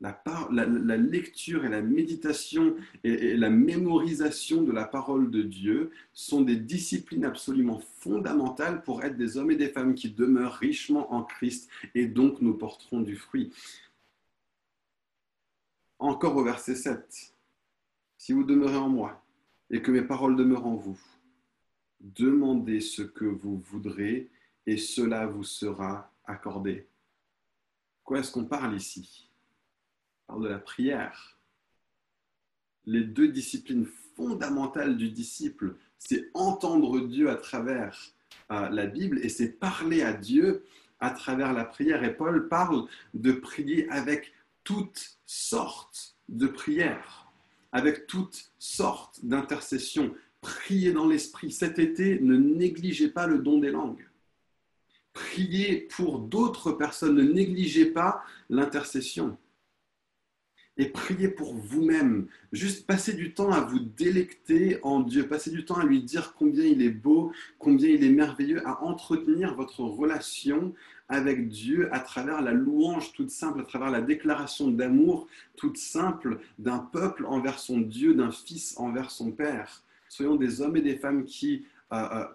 [0.00, 6.56] la, lecture et la méditation et, la mémorisation de la parole de Dieu sont des
[6.56, 11.70] disciplines absolument fondamentales pour être des hommes et des femmes qui demeurent richement en Christ
[11.94, 13.52] et donc nous porterons du fruit.
[15.98, 17.32] Encore au verset 7.
[18.18, 19.24] Si vous demeurez en moi
[19.70, 21.00] et que mes paroles demeurent en vous,
[22.00, 24.28] demandez ce que vous voudrez
[24.66, 26.86] et cela vous sera accordé.
[28.02, 29.30] Quoi est-ce qu'on parle ici?
[30.26, 31.38] Parle de la prière.
[32.86, 37.98] Les deux disciplines fondamentales du disciple, c'est entendre Dieu à travers
[38.50, 40.64] euh, la Bible et c'est parler à Dieu
[41.00, 42.04] à travers la prière.
[42.04, 44.32] Et Paul parle de prier avec
[44.64, 47.26] toutes sortes de prières,
[47.72, 50.14] avec toutes sortes d'intercessions.
[50.40, 51.50] Prier dans l'esprit.
[51.50, 54.06] Cet été, ne négligez pas le don des langues.
[55.14, 59.38] Priez pour d'autres personnes, ne négligez pas l'intercession
[60.76, 62.26] et priez pour vous-même.
[62.52, 66.34] Juste passez du temps à vous délecter en Dieu, passez du temps à lui dire
[66.36, 70.74] combien il est beau, combien il est merveilleux, à entretenir votre relation
[71.08, 76.40] avec Dieu à travers la louange toute simple, à travers la déclaration d'amour toute simple
[76.58, 79.84] d'un peuple envers son Dieu, d'un fils envers son Père.
[80.08, 82.26] Soyons des hommes et des femmes qui euh, euh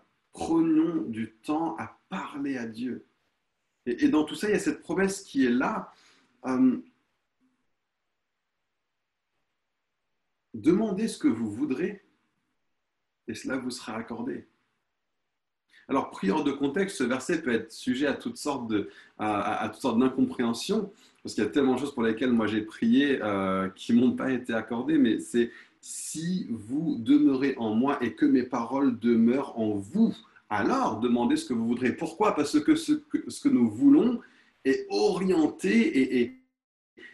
[1.07, 3.03] du temps à parler à Dieu.
[3.85, 5.91] Et, dans tout ça, il y a cette promesse qui est là.
[6.45, 6.77] Euh,
[10.53, 12.01] Demandez ce que vous voudrez
[13.27, 14.47] et cela vous sera accordé.
[15.87, 19.81] Alors, prieur de contexte, ce verset peut être sujet à toutes sortes, de, à, toutes
[19.81, 20.91] sortes d'incompréhensions,
[21.23, 24.15] parce qu'il y a tellement de choses pour lesquelles moi j'ai prié euh, qui m'ont
[24.15, 29.57] pas été accordées, mais c'est si vous demeurez en moi et que mes paroles demeurent
[29.59, 30.15] en vous,
[30.49, 31.93] alors demandez ce que vous voudrez.
[31.93, 32.35] Pourquoi?
[32.35, 34.19] Parce que ce, que ce, que nous voulons
[34.65, 36.38] est orienté et, et,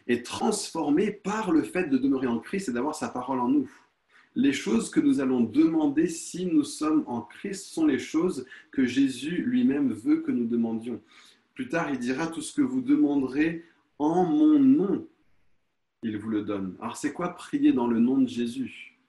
[0.07, 3.69] est transformé par le fait de demeurer en Christ et d'avoir sa parole en nous.
[4.35, 8.85] Les choses que nous allons demander si nous sommes en Christ sont les choses que
[8.85, 11.01] Jésus lui-même veut que nous demandions.
[11.53, 13.63] Plus tard, il dira tout ce que vous demanderez
[13.97, 15.07] en mon nom,
[16.03, 16.75] il vous le donne.
[16.81, 18.99] Alors c'est quoi prier dans le nom de Jésus?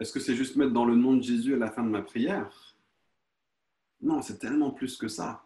[0.00, 2.02] Est-ce que c'est juste mettre dans le nom de Jésus à la fin de ma
[2.02, 2.76] prière?
[4.00, 5.44] Non, c'est tellement plus que ça.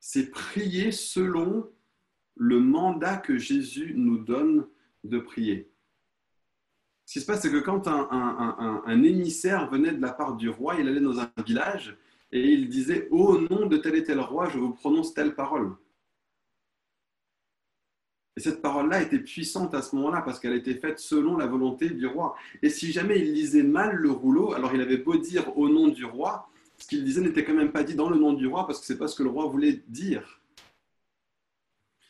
[0.00, 1.70] C'est prier selon
[2.36, 4.66] le mandat que Jésus nous donne
[5.04, 5.70] de prier.
[7.04, 10.76] Ce qui se passe, c'est que quand un, émissaire venait de la part du roi,
[10.78, 11.96] il allait dans un village
[12.30, 15.76] et il disait Au nom de tel et tel roi, je vous prononce telle parole.
[18.36, 21.90] Et cette parole-là était puissante à ce moment-là parce qu'elle était faite selon la volonté
[21.90, 22.34] du roi.
[22.62, 25.88] Et si jamais il lisait mal le rouleau, alors il avait beau dire au nom
[25.88, 28.66] du roi, ce qu'il disait n'était quand même pas dit dans le nom du roi
[28.66, 30.41] parce que c'est pas ce que le roi voulait dire.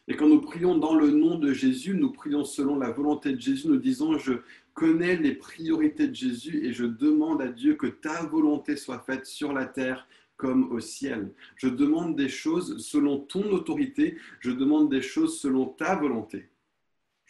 [0.08, 3.40] Et quand nous prions dans le nom de Jésus, nous prions selon la volonté de
[3.40, 4.34] Jésus, nous disons, je
[4.74, 9.26] connais les priorités de Jésus et je demande à Dieu que ta volonté soit faite
[9.26, 11.32] sur la terre comme au ciel.
[11.54, 16.48] Je demande des choses selon ton autorité, je demande des choses selon ta volonté.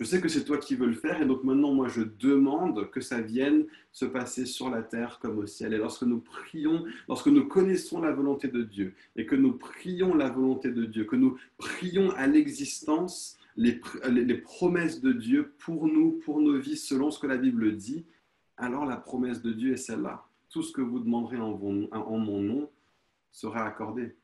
[0.02, 2.90] Je sais que c'est toi qui veux le faire et donc maintenant moi je demande
[2.90, 5.74] que ça vienne se passer sur la terre comme au ciel.
[5.74, 10.12] Et lorsque nous prions, lorsque nous connaissons la volonté de Dieu et que nous prions
[10.16, 13.78] la volonté de Dieu, que nous prions à l'existence les,
[14.42, 18.04] promesses de Dieu pour nous, pour nos vies, selon ce que la Bible dit,
[18.56, 20.26] alors la promesse de Dieu est celle-là.
[20.50, 22.68] Tout ce que vous demanderez en mon nom
[23.30, 24.16] sera accordé.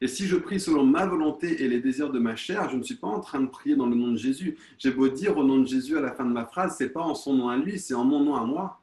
[0.00, 2.82] Et si je prie selon ma volonté et les désirs de ma chair, je ne
[2.82, 4.58] suis pas en train de prier dans le nom de Jésus.
[4.78, 7.02] J'ai beau dire au nom de Jésus à la fin de ma phrase, c'est pas
[7.02, 8.82] en son nom à lui, c'est en mon nom à moi.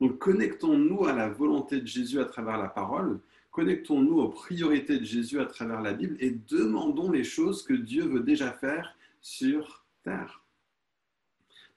[0.00, 5.04] Donc connectons-nous à la volonté de Jésus à travers la parole, connectons-nous aux priorités de
[5.04, 9.84] Jésus à travers la Bible et demandons les choses que Dieu veut déjà faire sur
[10.04, 10.44] terre.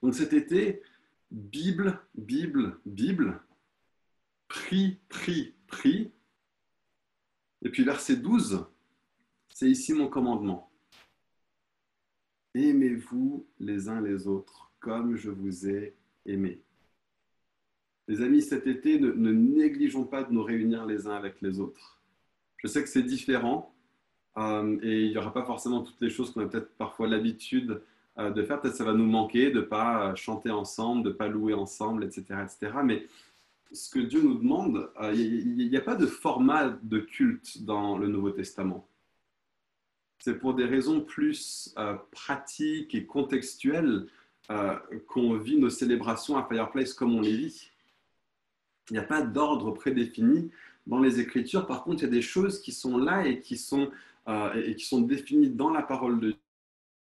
[0.01, 0.81] Donc cet été,
[1.31, 3.39] Bible, Bible, Bible,
[4.47, 6.11] prie, prie, prie.
[7.63, 8.65] Et puis verset 12,
[9.49, 10.71] c'est ici mon commandement.
[12.53, 15.95] Aimez-vous les uns les autres comme je vous ai
[16.25, 16.61] aimé.
[18.07, 22.01] Les amis, cet été, ne, négligeons pas de nous réunir les uns avec les autres.
[22.57, 23.73] Je sais que c'est différent
[24.37, 27.81] euh, et il n'y aura pas forcément toutes les choses qu'on a peut-être parfois l'habitude
[28.17, 28.59] euh, de faire.
[28.59, 31.53] Peut-être ça va nous manquer de ne pas euh, chanter ensemble, de ne pas louer
[31.53, 32.73] ensemble, etc., etc.
[32.83, 33.07] Mais
[33.73, 38.07] ce que Dieu nous demande, il n'y a pas de format de culte dans le
[38.07, 38.87] Nouveau Testament.
[40.19, 41.73] C'est pour des raisons plus
[42.11, 44.07] pratiques et contextuelles
[45.07, 47.71] qu'on vit nos célébrations à Fireplace comme on les vit.
[48.89, 50.51] Il n'y a pas d'ordre prédéfini
[50.87, 51.65] dans les Écritures.
[51.65, 53.91] Par contre, il y a des choses qui sont là et qui sont,
[54.27, 56.35] euh, définies dans la parole de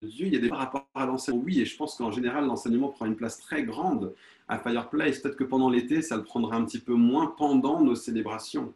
[0.03, 3.07] Il y a des rapports à l'enseignement, oui, et je pense qu'en général, l'enseignement prend
[3.07, 4.15] une place très grande
[4.47, 5.21] à Fireplace.
[5.21, 8.75] Peut-être que pendant l'été, ça le prendra un petit peu moins pendant nos célébrations.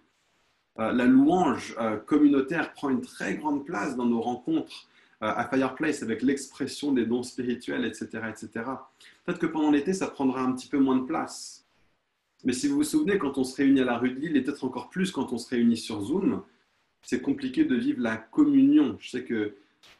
[0.78, 4.88] Euh, la louange euh, communautaire prend une très grande place dans nos rencontres
[5.22, 8.22] à Fireplace avec l'expression des dons spirituels, etc.
[8.30, 8.48] etc.
[9.24, 11.66] Peut-être que pendant l'été, ça prendra un petit peu moins de place.
[12.44, 14.42] Mais si vous vous souvenez, quand on se réunit à la rue de Lille, et
[14.42, 16.42] peut-être encore plus quand on se réunit sur Zoom,
[17.02, 18.96] c'est compliqué de vivre la communion.
[18.98, 19.56] Je sais que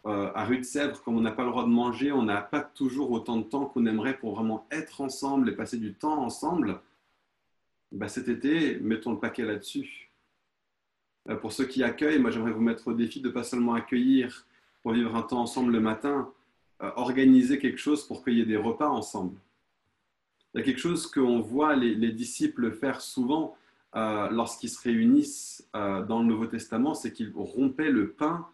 [0.07, 2.41] euh, à rue de Sèvres, comme on n'a pas le droit de manger, on n'a
[2.41, 6.23] pas toujours autant de temps qu'on aimerait pour vraiment être ensemble et passer du temps
[6.23, 6.81] ensemble.
[7.93, 10.11] Bah, cet été, mettons le paquet là-dessus.
[11.29, 14.47] Euh, pour ceux qui accueillent, moi j'aimerais vous mettre au défi de pas seulement accueillir
[14.83, 16.33] pour vivre un temps ensemble le matin,
[16.83, 19.37] euh, organiser quelque chose pour qu'il y ait des repas ensemble.
[20.55, 23.57] Il y a quelque chose qu'on voit les, disciples faire souvent
[23.95, 28.49] lorsqu'ils se réunissent dans le Nouveau Testament, c'est qu'ils rompaient le pain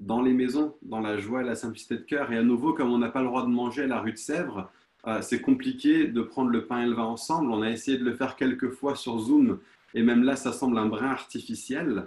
[0.00, 2.32] dans les maisons, dans la joie et la simplicité de cœur.
[2.32, 4.18] Et à nouveau, comme on n'a pas le droit de manger à la rue de
[4.18, 4.70] Sèvres,
[5.06, 7.50] euh, c'est compliqué de prendre le pain et le vin ensemble.
[7.50, 9.58] On a essayé de le faire quelques fois sur Zoom,
[9.94, 12.06] et même là, ça semble un brin artificiel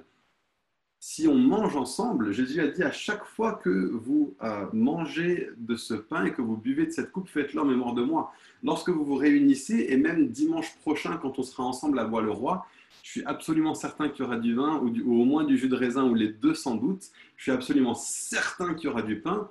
[1.05, 5.75] si on mange ensemble, Jésus a dit à chaque fois que vous euh, mangez de
[5.75, 8.31] ce pain et que vous buvez de cette coupe, faites-le en mémoire de moi.
[8.63, 12.65] Lorsque vous vous réunissez, et même dimanche prochain, quand on sera ensemble à Bois-le-Roi,
[13.03, 15.67] je suis absolument certain qu'il y aura du vin, ou, ou, au moins du jus
[15.67, 17.11] de raisin, ou les deux sans doute.
[17.35, 19.49] Je suis absolument certain qu'il y aura du pain.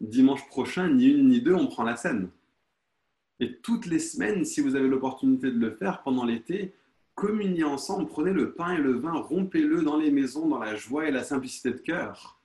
[0.00, 2.28] Dimanche prochain, ni une ni deux, on prend la scène.
[3.40, 6.72] Et toutes les semaines, si vous avez l'opportunité de le faire pendant l'été,
[7.14, 11.06] communiez ensemble, prenez le pain et le vin, rompez-le dans les maisons, dans la joie
[11.06, 12.40] et la simplicité de cœur.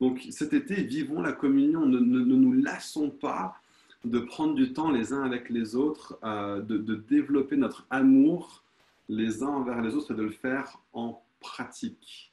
[0.00, 3.56] Donc cet été, vivons la communion, ne, nous lassons pas
[4.04, 8.64] de prendre du temps les uns avec les autres, euh, de, développer notre amour
[9.08, 12.32] les uns envers les autres et de le faire en pratique.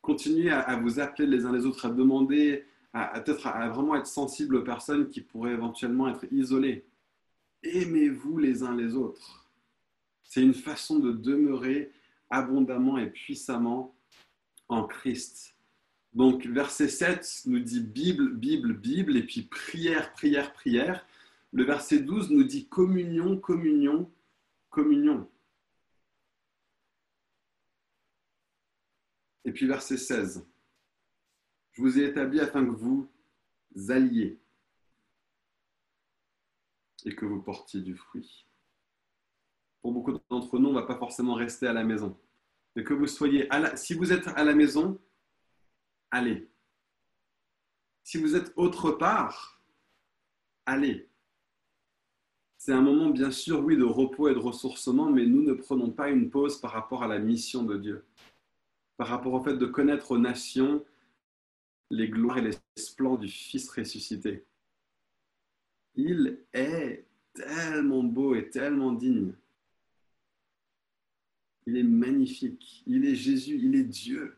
[0.00, 4.56] Continuez à, vous appeler les uns les autres, à demander, à, à vraiment être sensible
[4.56, 6.84] aux personnes qui pourraient éventuellement être isolées
[7.64, 9.48] aimez-vous les uns les autres.
[10.22, 11.92] C'est une façon de demeurer
[12.30, 13.96] abondamment et puissamment
[14.68, 15.54] en Christ.
[16.12, 21.06] Donc verset 7 nous dit Bible, Bible, Bible, et puis prière, prière, prière.
[21.52, 24.10] Le verset 12 nous dit communion, communion,
[24.70, 25.28] communion.
[29.44, 30.46] Et puis verset 16.
[31.72, 33.08] Je vous ai établi afin que vous
[33.88, 34.38] alliez
[37.04, 38.46] et que vous portiez du fruit.
[39.82, 42.18] Pour beaucoup d'entre nous, on ne va pas forcément rester à la maison.
[42.74, 43.76] Mais que vous soyez à la...
[43.76, 45.00] Si vous êtes à la maison,
[46.10, 46.48] allez.
[48.02, 49.62] Si vous êtes autre part,
[50.66, 51.08] allez.
[52.56, 55.90] C'est un moment, bien sûr, oui, de repos et de ressourcement, mais nous ne prenons
[55.90, 58.06] pas une pause par rapport à la mission de Dieu,
[58.96, 60.82] par rapport au fait de connaître aux nations
[61.90, 64.46] les gloires et les splendeurs du Fils ressuscité.
[65.96, 69.32] Il est tellement beau et tellement digne.
[71.66, 72.82] Il est magnifique.
[72.86, 73.58] Il est Jésus.
[73.62, 74.36] Il est Dieu.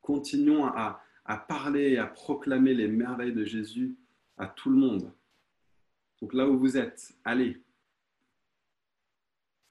[0.00, 1.00] Continuons à,
[1.48, 3.96] parler et à proclamer les merveilles de Jésus
[4.36, 5.12] à tout le monde.
[6.20, 7.60] Donc là où vous êtes, allez.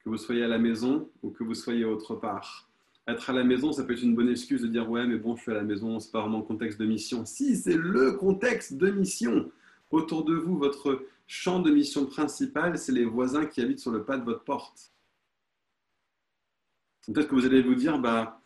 [0.00, 2.68] Que vous soyez à la maison ou que vous soyez autre part.
[3.06, 5.36] Être à la maison, ça peut être une bonne excuse de dire ouais, mais bon,
[5.36, 7.24] je suis à la maison, c'est pas vraiment contexte de mission.
[7.24, 9.50] Si, c'est le contexte de mission.
[9.90, 14.04] Autour de vous, votre champ de mission principal, c'est les voisins qui habitent sur le
[14.04, 14.92] pas de votre porte.
[17.06, 18.40] Peut-être que vous allez vous dire, bah,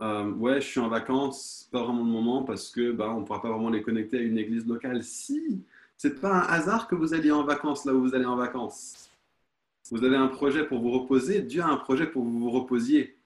[0.00, 3.24] euh, ouais, je suis en vacances, pas vraiment le moment parce que bah, on ne
[3.24, 5.02] pourra pas vraiment les connecter à une église locale.
[5.04, 5.62] Si,
[5.96, 9.10] C'est pas un hasard que vous alliez en vacances là où vous allez en vacances.
[9.90, 12.50] Vous avez un projet pour vous reposer, Dieu a un projet pour que vous vous
[12.50, 13.18] reposiez.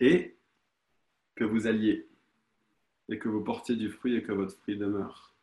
[0.00, 0.36] Et
[1.34, 2.08] que vous alliez.
[3.08, 5.35] Et que vous portiez du fruit et que votre fruit demeure.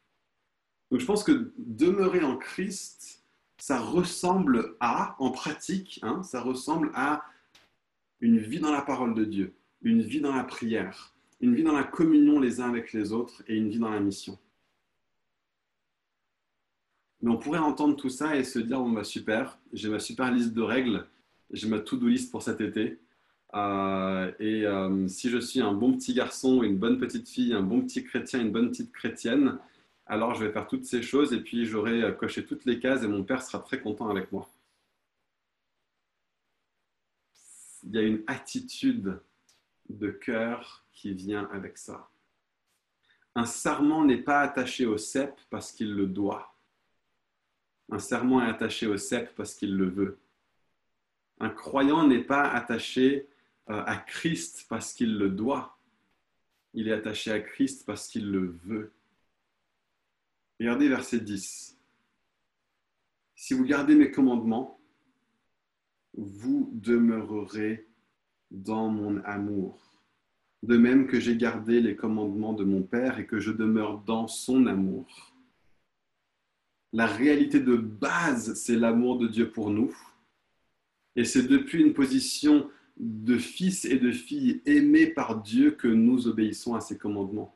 [0.93, 3.23] Donc je pense que demeurer en Christ,
[3.57, 7.23] ça ressemble à, en pratique, hein, ça ressemble à
[8.19, 11.73] une vie dans la parole de Dieu, une vie dans la prière, une vie dans
[11.73, 14.37] la communion les uns avec les autres et une vie dans la mission.
[17.23, 20.31] Mais on pourrait entendre tout ça et se dire, bon bah super, j'ai ma super
[20.31, 21.07] liste de règles,
[21.49, 22.99] j'ai ma to-do list pour cet été.
[23.55, 27.63] Euh, et euh, si je suis un bon petit garçon, une bonne petite fille, un
[27.63, 29.57] bon petit chrétien, une bonne petite chrétienne,
[30.05, 33.03] alors je vais faire toutes ces choses et puis j'aurai euh, coché toutes les cases
[33.03, 34.49] et mon père sera très content avec moi.
[37.83, 39.19] Il y a une attitude
[39.89, 42.09] de cœur qui vient avec ça.
[43.35, 46.55] Un serment n'est pas attaché au cep parce qu'il le doit.
[47.89, 50.19] Un serment est attaché au cep parce qu'il le veut.
[51.39, 53.27] Un croyant n'est pas attaché
[53.69, 55.77] euh, à Christ parce qu'il le doit.
[56.73, 58.93] Il est attaché à Christ parce qu'il le veut.
[60.63, 61.77] Regardez verset 10.
[63.35, 64.79] Si vous gardez mes commandements,
[66.13, 67.85] vous demeurerez
[68.49, 69.77] dans mon amour.
[70.61, 74.29] De même que j'ai gardé les commandements de mon Père et que je demeure dans
[74.29, 75.35] son amour.
[76.93, 79.93] La réalité de base, c'est l'amour de Dieu pour nous.
[81.17, 86.29] Et c'est depuis une position de fils et de filles aimés par Dieu que nous
[86.29, 87.53] obéissons à ses commandements.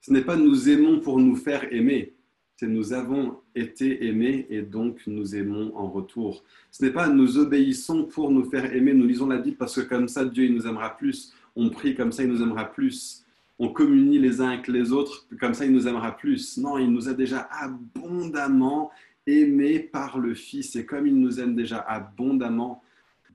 [0.00, 2.14] Ce n'est pas nous aimons pour nous faire aimer,
[2.56, 6.44] c'est nous avons été aimés et donc nous aimons en retour.
[6.70, 9.88] Ce n'est pas nous obéissons pour nous faire aimer, nous lisons la Bible parce que
[9.88, 13.24] comme ça Dieu il nous aimera plus, on prie comme ça il nous aimera plus,
[13.58, 16.58] on communie les uns avec les autres comme ça il nous aimera plus.
[16.58, 18.90] Non, il nous a déjà abondamment
[19.26, 22.82] aimés par le Fils et comme il nous aime déjà abondamment,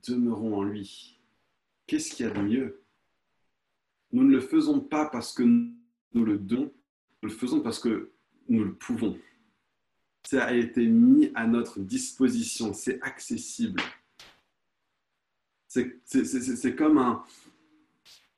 [0.08, 1.18] demeurons en lui.
[1.86, 2.80] Qu'est-ce qu'il y a de mieux?
[4.12, 5.72] Nous ne le faisons pas parce que nous
[6.14, 8.12] nous le faisons parce que
[8.48, 9.18] nous le pouvons.
[10.26, 13.82] Ça a été mis à notre disposition, c'est accessible.
[15.68, 17.22] C'est comme un,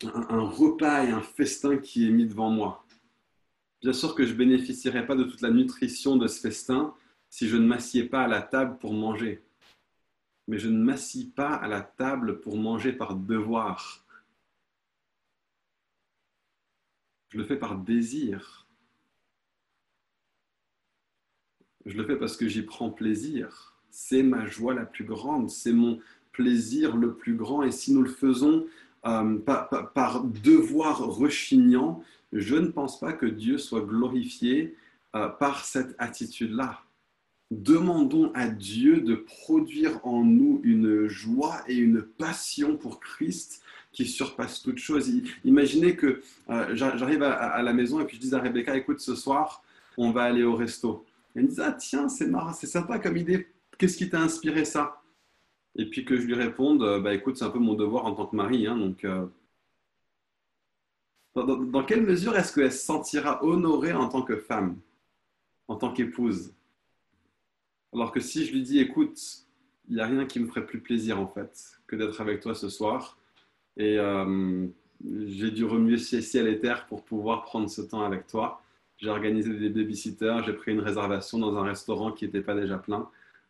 [0.02, 2.84] repas et un festin qui est mis devant moi.
[3.82, 6.94] Bien sûr que je ne bénéficierais pas de toute la nutrition de ce festin
[7.28, 9.42] si je ne m'assieds pas à la table pour manger.
[10.48, 14.05] Mais je ne m'assis pas à la table pour manger par devoir.
[17.28, 18.66] Je le fais par désir.
[21.84, 23.76] Je le fais parce que j'y prends plaisir.
[23.90, 26.00] C'est ma joie la plus grande, c'est mon
[26.32, 27.62] plaisir le plus grand.
[27.62, 28.66] Et si nous le faisons
[29.06, 32.02] euh, par, devoir rechignant,
[32.32, 34.76] je ne pense pas que Dieu soit glorifié
[35.14, 36.82] euh, par cette attitude-là.
[37.50, 44.04] Demandons à Dieu de produire en nous une joie et une passion pour Christ qui
[44.04, 45.10] surpasse toute chose.
[45.44, 49.14] Imaginez que euh, j'arrive à, la maison et puis je dis à Rebecca, écoute, ce
[49.14, 49.62] soir,
[49.96, 51.06] on va aller au resto.
[51.34, 53.46] Elle me dit Ah, tiens, c'est marrant, c'est sympa comme idée.
[53.78, 55.02] Qu'est-ce qui t'a inspiré ça?
[55.76, 58.14] Et puis que je lui réponde euh, Bah écoute, c'est un peu mon devoir en
[58.14, 58.66] tant que mari.
[58.66, 59.26] Hein, donc, euh,
[61.36, 64.78] dans, quelle mesure est-ce qu'elle se sentira honorée en tant que femme,
[65.68, 66.55] en tant qu'épouse?
[67.96, 69.18] Alors que si je lui dis Écoute,
[69.88, 72.54] il n'y a rien qui me ferait plus plaisir en fait que d'être avec toi
[72.54, 73.18] ce soir.
[73.76, 74.66] Et euh,
[75.02, 78.62] j'ai dû remuer ciel et terre pour pouvoir prendre ce temps avec toi
[78.98, 82.78] j'ai organisé des babysitters, j'ai pris une réservation dans un restaurant qui n'était pas déjà
[82.78, 83.08] plein.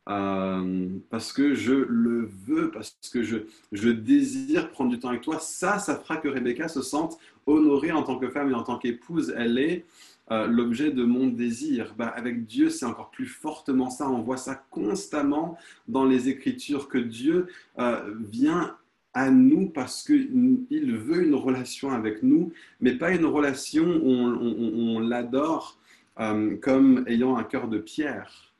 [0.08, 3.38] Euh, parce que je le veux, parce que je,
[3.72, 5.38] je désire prendre du temps avec toi.
[5.40, 8.78] Ça, ça fera que Rebecca se sente honorée en tant que femme et en tant
[8.78, 9.34] qu'épouse.
[9.36, 9.84] Elle est
[10.32, 11.94] euh, l'objet de mon désir.
[11.96, 14.08] Bah, avec Dieu, c'est encore plus fortement ça.
[14.08, 15.56] On voit ça constamment
[15.86, 17.46] dans les Écritures, que Dieu
[17.78, 18.76] euh, vient
[19.14, 24.98] à nous parce qu'il veut une relation avec nous, mais pas une relation où on,
[24.98, 25.78] l'adore
[26.18, 28.52] euh, comme ayant un cœur de pierre.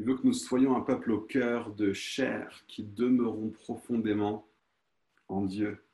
[0.00, 4.46] Il veut que nous soyons un peuple au cœur de chair qui demeurons profondément
[5.28, 5.85] en Dieu.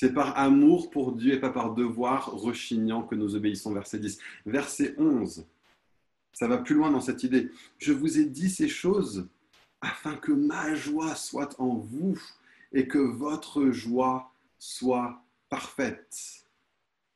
[0.00, 3.72] C'est par amour pour Dieu et pas par devoir rechignant que nous obéissons.
[3.72, 4.18] Verset 10.
[4.46, 5.44] Verset 11.
[6.32, 7.50] Ça va plus loin dans cette idée.
[7.78, 9.26] Je vous ai dit ces choses
[9.80, 12.16] afin que ma joie soit en vous
[12.72, 16.44] et que votre joie soit parfaite.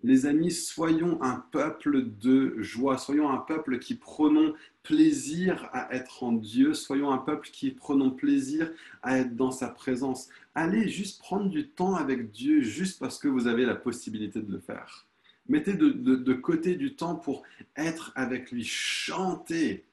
[0.03, 6.25] Les amis, soyons un peuple de joie, soyons un peuple qui prenons plaisir à être
[6.25, 8.71] en Dieu, soyons un peuple qui prenons plaisir
[9.03, 10.29] à être dans sa présence.
[10.57, 14.51] Allez juste prendre du temps avec Dieu juste parce que vous avez la possibilité de
[14.51, 15.07] le faire.
[15.49, 17.43] Mettez de, de, côté du temps pour
[17.77, 18.65] être avec lui.
[18.65, 19.85] Chantez.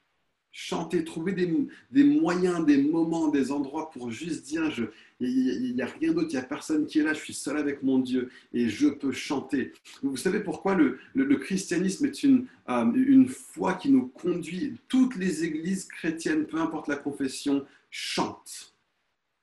[0.52, 1.04] Chantez.
[1.04, 4.86] Trouvez des, des moyens, des moments, des endroits pour juste dire je,
[5.20, 7.58] il n'y a rien d'autre, il n'y a personne qui est là, je suis seul
[7.58, 9.74] avec mon Dieu et je peux chanter.
[10.02, 15.16] Vous savez pourquoi le, le, christianisme est une, euh, une foi qui nous conduit, toutes
[15.16, 18.74] les églises chrétiennes, peu importe la confession, chantent.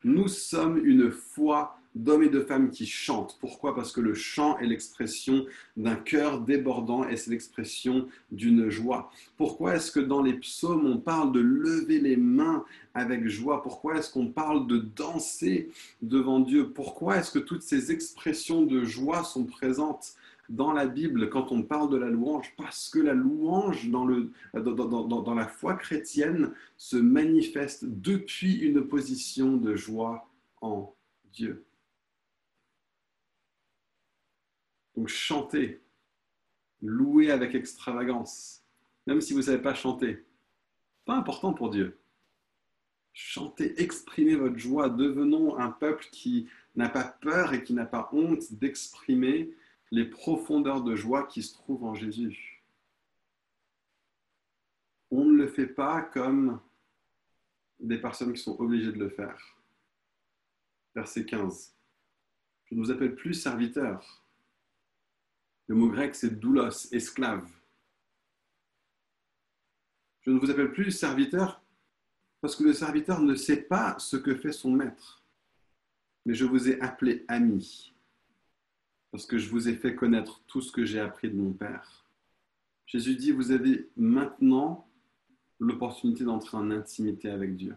[0.02, 3.38] Nous sommes une foi d'hommes et de femmes qui chantent.
[3.40, 3.74] Pourquoi?
[3.74, 9.10] Parce que le chant est l'expression d'un cœur débordant et c'est l'expression d'une joie.
[9.38, 13.62] Pourquoi est-ce que dans les psaumes, on parle de lever les mains avec joie?
[13.62, 15.70] Pourquoi est-ce qu'on parle de danser
[16.02, 16.68] devant Dieu?
[16.70, 20.14] Pourquoi est-ce que toutes ces expressions de joie sont présentes
[20.50, 21.30] dans la Bible?
[21.30, 25.74] Quand on parle de la louange Parce que la louange dans, le, dans, la foi
[25.74, 30.28] chrétienne se manifeste depuis une position de joie
[30.60, 30.94] en
[31.32, 31.64] Dieu.
[34.96, 35.82] Donc chantez,
[36.80, 38.64] louez avec extravagance,
[39.06, 40.24] même si vous ne savez pas chanter.
[41.04, 41.98] Pas important pour Dieu.
[43.12, 48.08] Chantez, exprimez votre joie, devenons un peuple qui n'a pas peur et qui n'a pas
[48.12, 49.54] honte d'exprimer
[49.90, 52.62] les profondeurs de joie qui se trouvent en Jésus.
[55.10, 56.60] On ne le fait pas comme
[57.78, 59.56] des personnes qui sont obligées de le faire.
[60.94, 61.74] Verset 15.
[62.64, 64.25] Je ne vous appelle plus serviteur,
[65.68, 67.48] le mot grec, c'est doulos, esclave.
[70.22, 71.62] Je ne vous appelle plus serviteur
[72.40, 75.22] parce que le serviteur ne sait pas ce que fait son maître.
[76.24, 77.94] Mais je vous ai appelé ami
[79.10, 82.04] parce que je vous ai fait connaître tout ce que j'ai appris de mon Père.
[82.86, 84.86] Jésus dit, vous avez maintenant
[85.58, 87.76] l'opportunité d'entrer en intimité avec Dieu.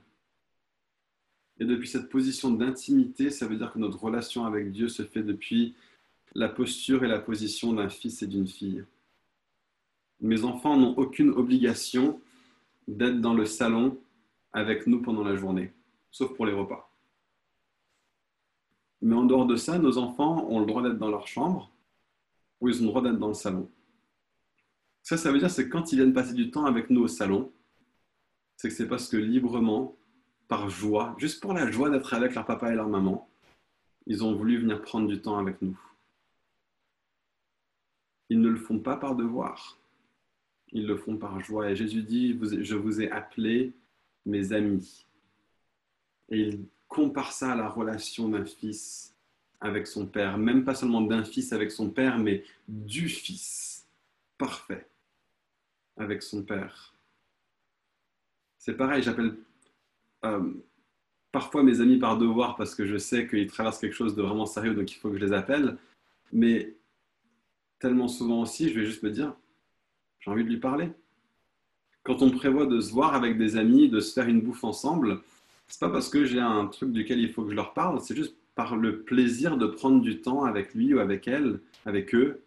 [1.59, 5.23] Et depuis cette position d'intimité, ça veut dire que notre relation avec Dieu se fait
[5.23, 5.75] depuis
[6.33, 8.85] la posture et la position d'un fils et d'une fille.
[10.21, 12.21] Mes enfants n'ont aucune obligation
[12.87, 13.99] d'être dans le salon
[14.51, 15.73] avec nous pendant la journée,
[16.11, 16.91] sauf pour les repas.
[19.01, 21.71] Mais en dehors de ça, nos enfants ont le droit d'être dans leur chambre
[22.59, 23.69] ou ils ont le droit d'être dans le salon.
[25.03, 27.51] Ça, ça veut dire c'est quand ils viennent passer du temps avec nous au salon,
[28.57, 29.95] c'est que c'est parce que librement,
[30.49, 33.29] par joie, juste pour la joie d'être avec leur papa et leur maman,
[34.05, 35.79] ils ont voulu venir prendre du temps avec nous.
[38.29, 39.77] Ils ne le font pas par devoir.
[40.71, 41.71] Ils le font par joie.
[41.71, 43.73] Et Jésus dit, je vous ai appelés
[44.25, 45.07] mes amis.
[46.29, 49.15] Et il compare ça à la relation d'un fils
[49.59, 50.37] avec son père.
[50.37, 53.87] Même pas seulement d'un fils avec son père, mais du fils
[54.37, 54.87] parfait
[55.97, 56.93] avec son père.
[58.57, 59.35] C'est pareil, j'appelle
[60.25, 60.53] euh,
[61.31, 64.45] parfois mes amis par devoir parce que je sais qu'ils traversent quelque chose de vraiment
[64.45, 65.77] sérieux, donc il faut que je les appelle.
[66.31, 66.75] Mais
[67.79, 69.33] tellement souvent aussi, je vais juste me dire,
[70.19, 70.89] j'ai envie de lui parler.
[72.03, 75.21] Quand on prévoit de se voir avec des amis, de se faire une bouffe ensemble,
[75.67, 78.15] c'est pas parce que j'ai un truc duquel il faut que je leur parle, c'est
[78.15, 82.43] juste par le plaisir de prendre du temps avec lui ou avec elle, avec eux.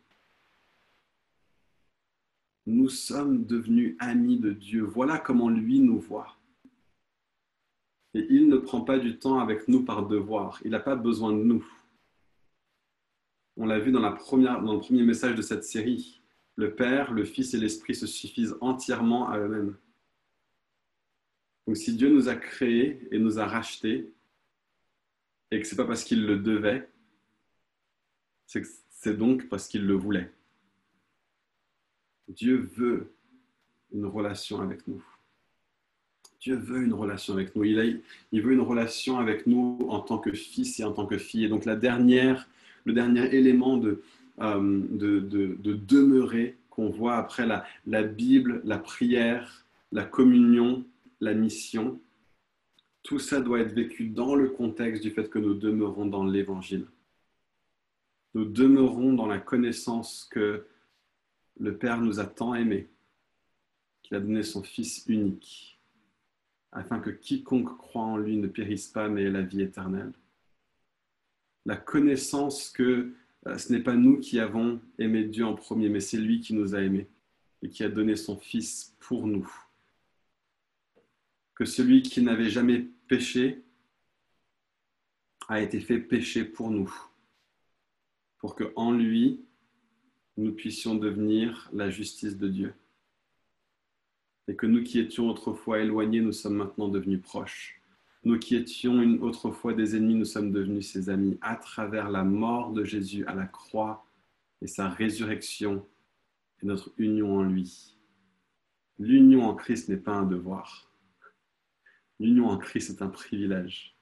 [2.66, 4.82] Nous sommes devenus amis de Dieu.
[4.82, 6.36] Voilà comment lui nous voit.
[8.14, 10.60] Et il ne prend pas du temps avec nous par devoir.
[10.64, 11.64] Il n'a pas besoin de nous.
[13.56, 16.20] On l'a vu dans, le premier message de cette série.
[16.56, 19.76] Le Père, le Fils et l'Esprit se suffisent entièrement à eux-mêmes.
[21.66, 24.12] Donc si Dieu nous a créés et nous a rachetés,
[25.50, 26.88] et que ce n'est pas parce qu'il le devait,
[28.46, 30.30] c'est donc parce qu'il le voulait.
[32.28, 33.12] Dieu veut
[33.92, 35.04] une relation avec nous.
[36.40, 37.64] Dieu veut une relation avec nous.
[37.64, 41.18] Il, il veut une relation avec nous en tant que fils et en tant que
[41.18, 41.44] fille.
[41.44, 42.48] Et donc la dernière
[42.84, 44.02] le dernier élément de,
[44.40, 50.84] euh, de, demeurer qu'on voit après la, la Bible, la prière, la communion,
[51.20, 52.00] la mission.
[53.02, 56.86] Tout ça doit être vécu dans le contexte du fait que nous demeurons dans l'Évangile.
[58.34, 60.64] Nous demeurons dans la connaissance que
[61.60, 62.88] le Père nous a tant aimés,
[64.02, 65.78] qu'il a donné son Fils unique,
[66.70, 70.12] afin que quiconque croit en lui ne périsse pas, mais ait la vie éternelle
[71.66, 73.12] la connaissance que
[73.46, 76.54] euh, ce n'est pas nous qui avons aimé Dieu en premier, mais c'est lui qui
[76.54, 77.08] nous a aimés
[77.62, 79.50] et qui a donné son Fils pour nous.
[81.54, 83.62] Que celui qui n'avait jamais péché
[85.48, 86.92] a été fait péché pour nous,
[88.38, 89.44] pour que en lui
[90.36, 92.74] nous puissions devenir la justice de Dieu.
[94.48, 97.81] Et que nous qui étions autrefois éloignés, nous sommes maintenant devenus proches.
[98.24, 102.08] Nous qui étions une autre fois des ennemis, nous sommes devenus ses amis à travers
[102.08, 104.06] la mort de Jésus à la croix.
[104.60, 105.84] et sa résurrection
[106.62, 107.98] et notre union en lui.
[108.96, 110.88] L'union en Christ n'est pas un devoir.
[112.20, 113.96] L'union en Christ est un privilège.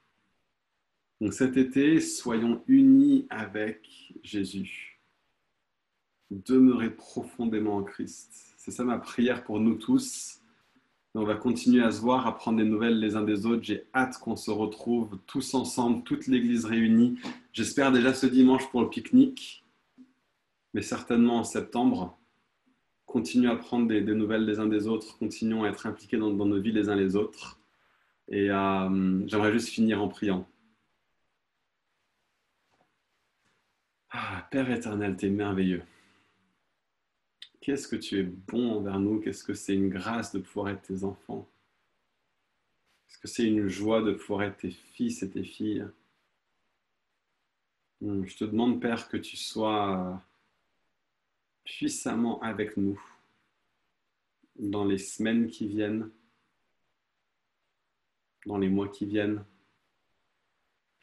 [1.20, 5.00] Donc cet été, soyons unis avec Jésus.
[6.30, 8.54] Demeurez profondément en Christ.
[8.58, 10.39] C'est ça ma prière pour nous tous.
[11.14, 13.64] On va continuer à se voir, à prendre des nouvelles les uns des autres.
[13.64, 17.18] J'ai hâte qu'on se retrouve tous ensemble, toute l'Église réunie.
[17.52, 19.64] J'espère déjà ce dimanche pour le pique-nique,
[20.72, 22.16] mais certainement en septembre.
[23.06, 26.60] Continuons à prendre des, nouvelles les uns des autres, continuons à être impliqués dans, nos
[26.60, 27.58] vies les uns les autres.
[28.28, 30.46] Et euh, j'aimerais juste finir en priant.
[34.12, 35.82] Ah, Père éternel, tu es merveilleux.
[37.60, 39.20] Qu'est-ce que tu es bon envers nous?
[39.20, 41.46] Qu'est-ce que c'est une grâce de pouvoir être tes enfants?
[43.08, 45.86] Est-ce que c'est une joie de pouvoir être tes fils et tes filles?
[48.00, 50.22] Hmm, Je te demande, Père, que tu sois
[51.64, 53.00] puissamment avec nous
[54.56, 56.10] dans les semaines qui viennent,
[58.46, 59.44] dans les mois qui viennent,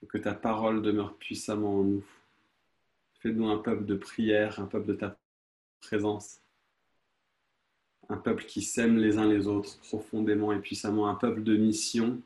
[0.02, 2.06] et que ta parole demeure puissamment en nous.
[3.20, 5.20] Fais-nous un peuple de prière, un peuple de ta
[5.82, 6.42] présence
[8.10, 12.22] un peuple qui s'aime les uns les autres profondément et puissamment, un peuple de mission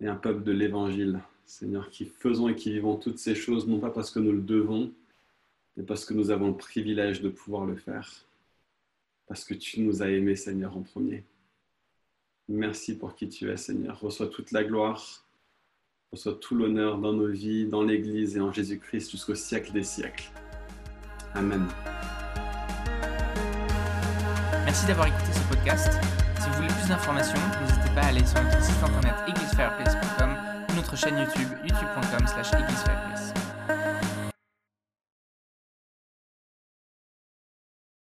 [0.00, 1.20] et un peuple de l'évangile.
[1.46, 4.40] Seigneur, qui faisons et qui vivons toutes ces choses, non pas parce que nous le
[4.40, 4.92] devons,
[5.76, 8.26] mais parce que nous avons le privilège de pouvoir le faire.
[9.26, 11.24] Parce que tu nous as aimés, Seigneur, en premier.
[12.48, 14.00] Merci pour qui tu es, Seigneur.
[14.00, 15.26] Reçois toute la gloire,
[16.10, 20.30] reçois tout l'honneur dans nos vies, dans l'Église et en Jésus-Christ jusqu'au siècle des siècles.
[21.34, 21.66] Amen.
[24.72, 26.00] Merci d'avoir écouté ce podcast.
[26.40, 30.34] Si vous voulez plus d'informations, n'hésitez pas à aller sur notre site internet églisefireplace.com
[30.70, 32.52] ou notre chaîne YouTube youtube.com slash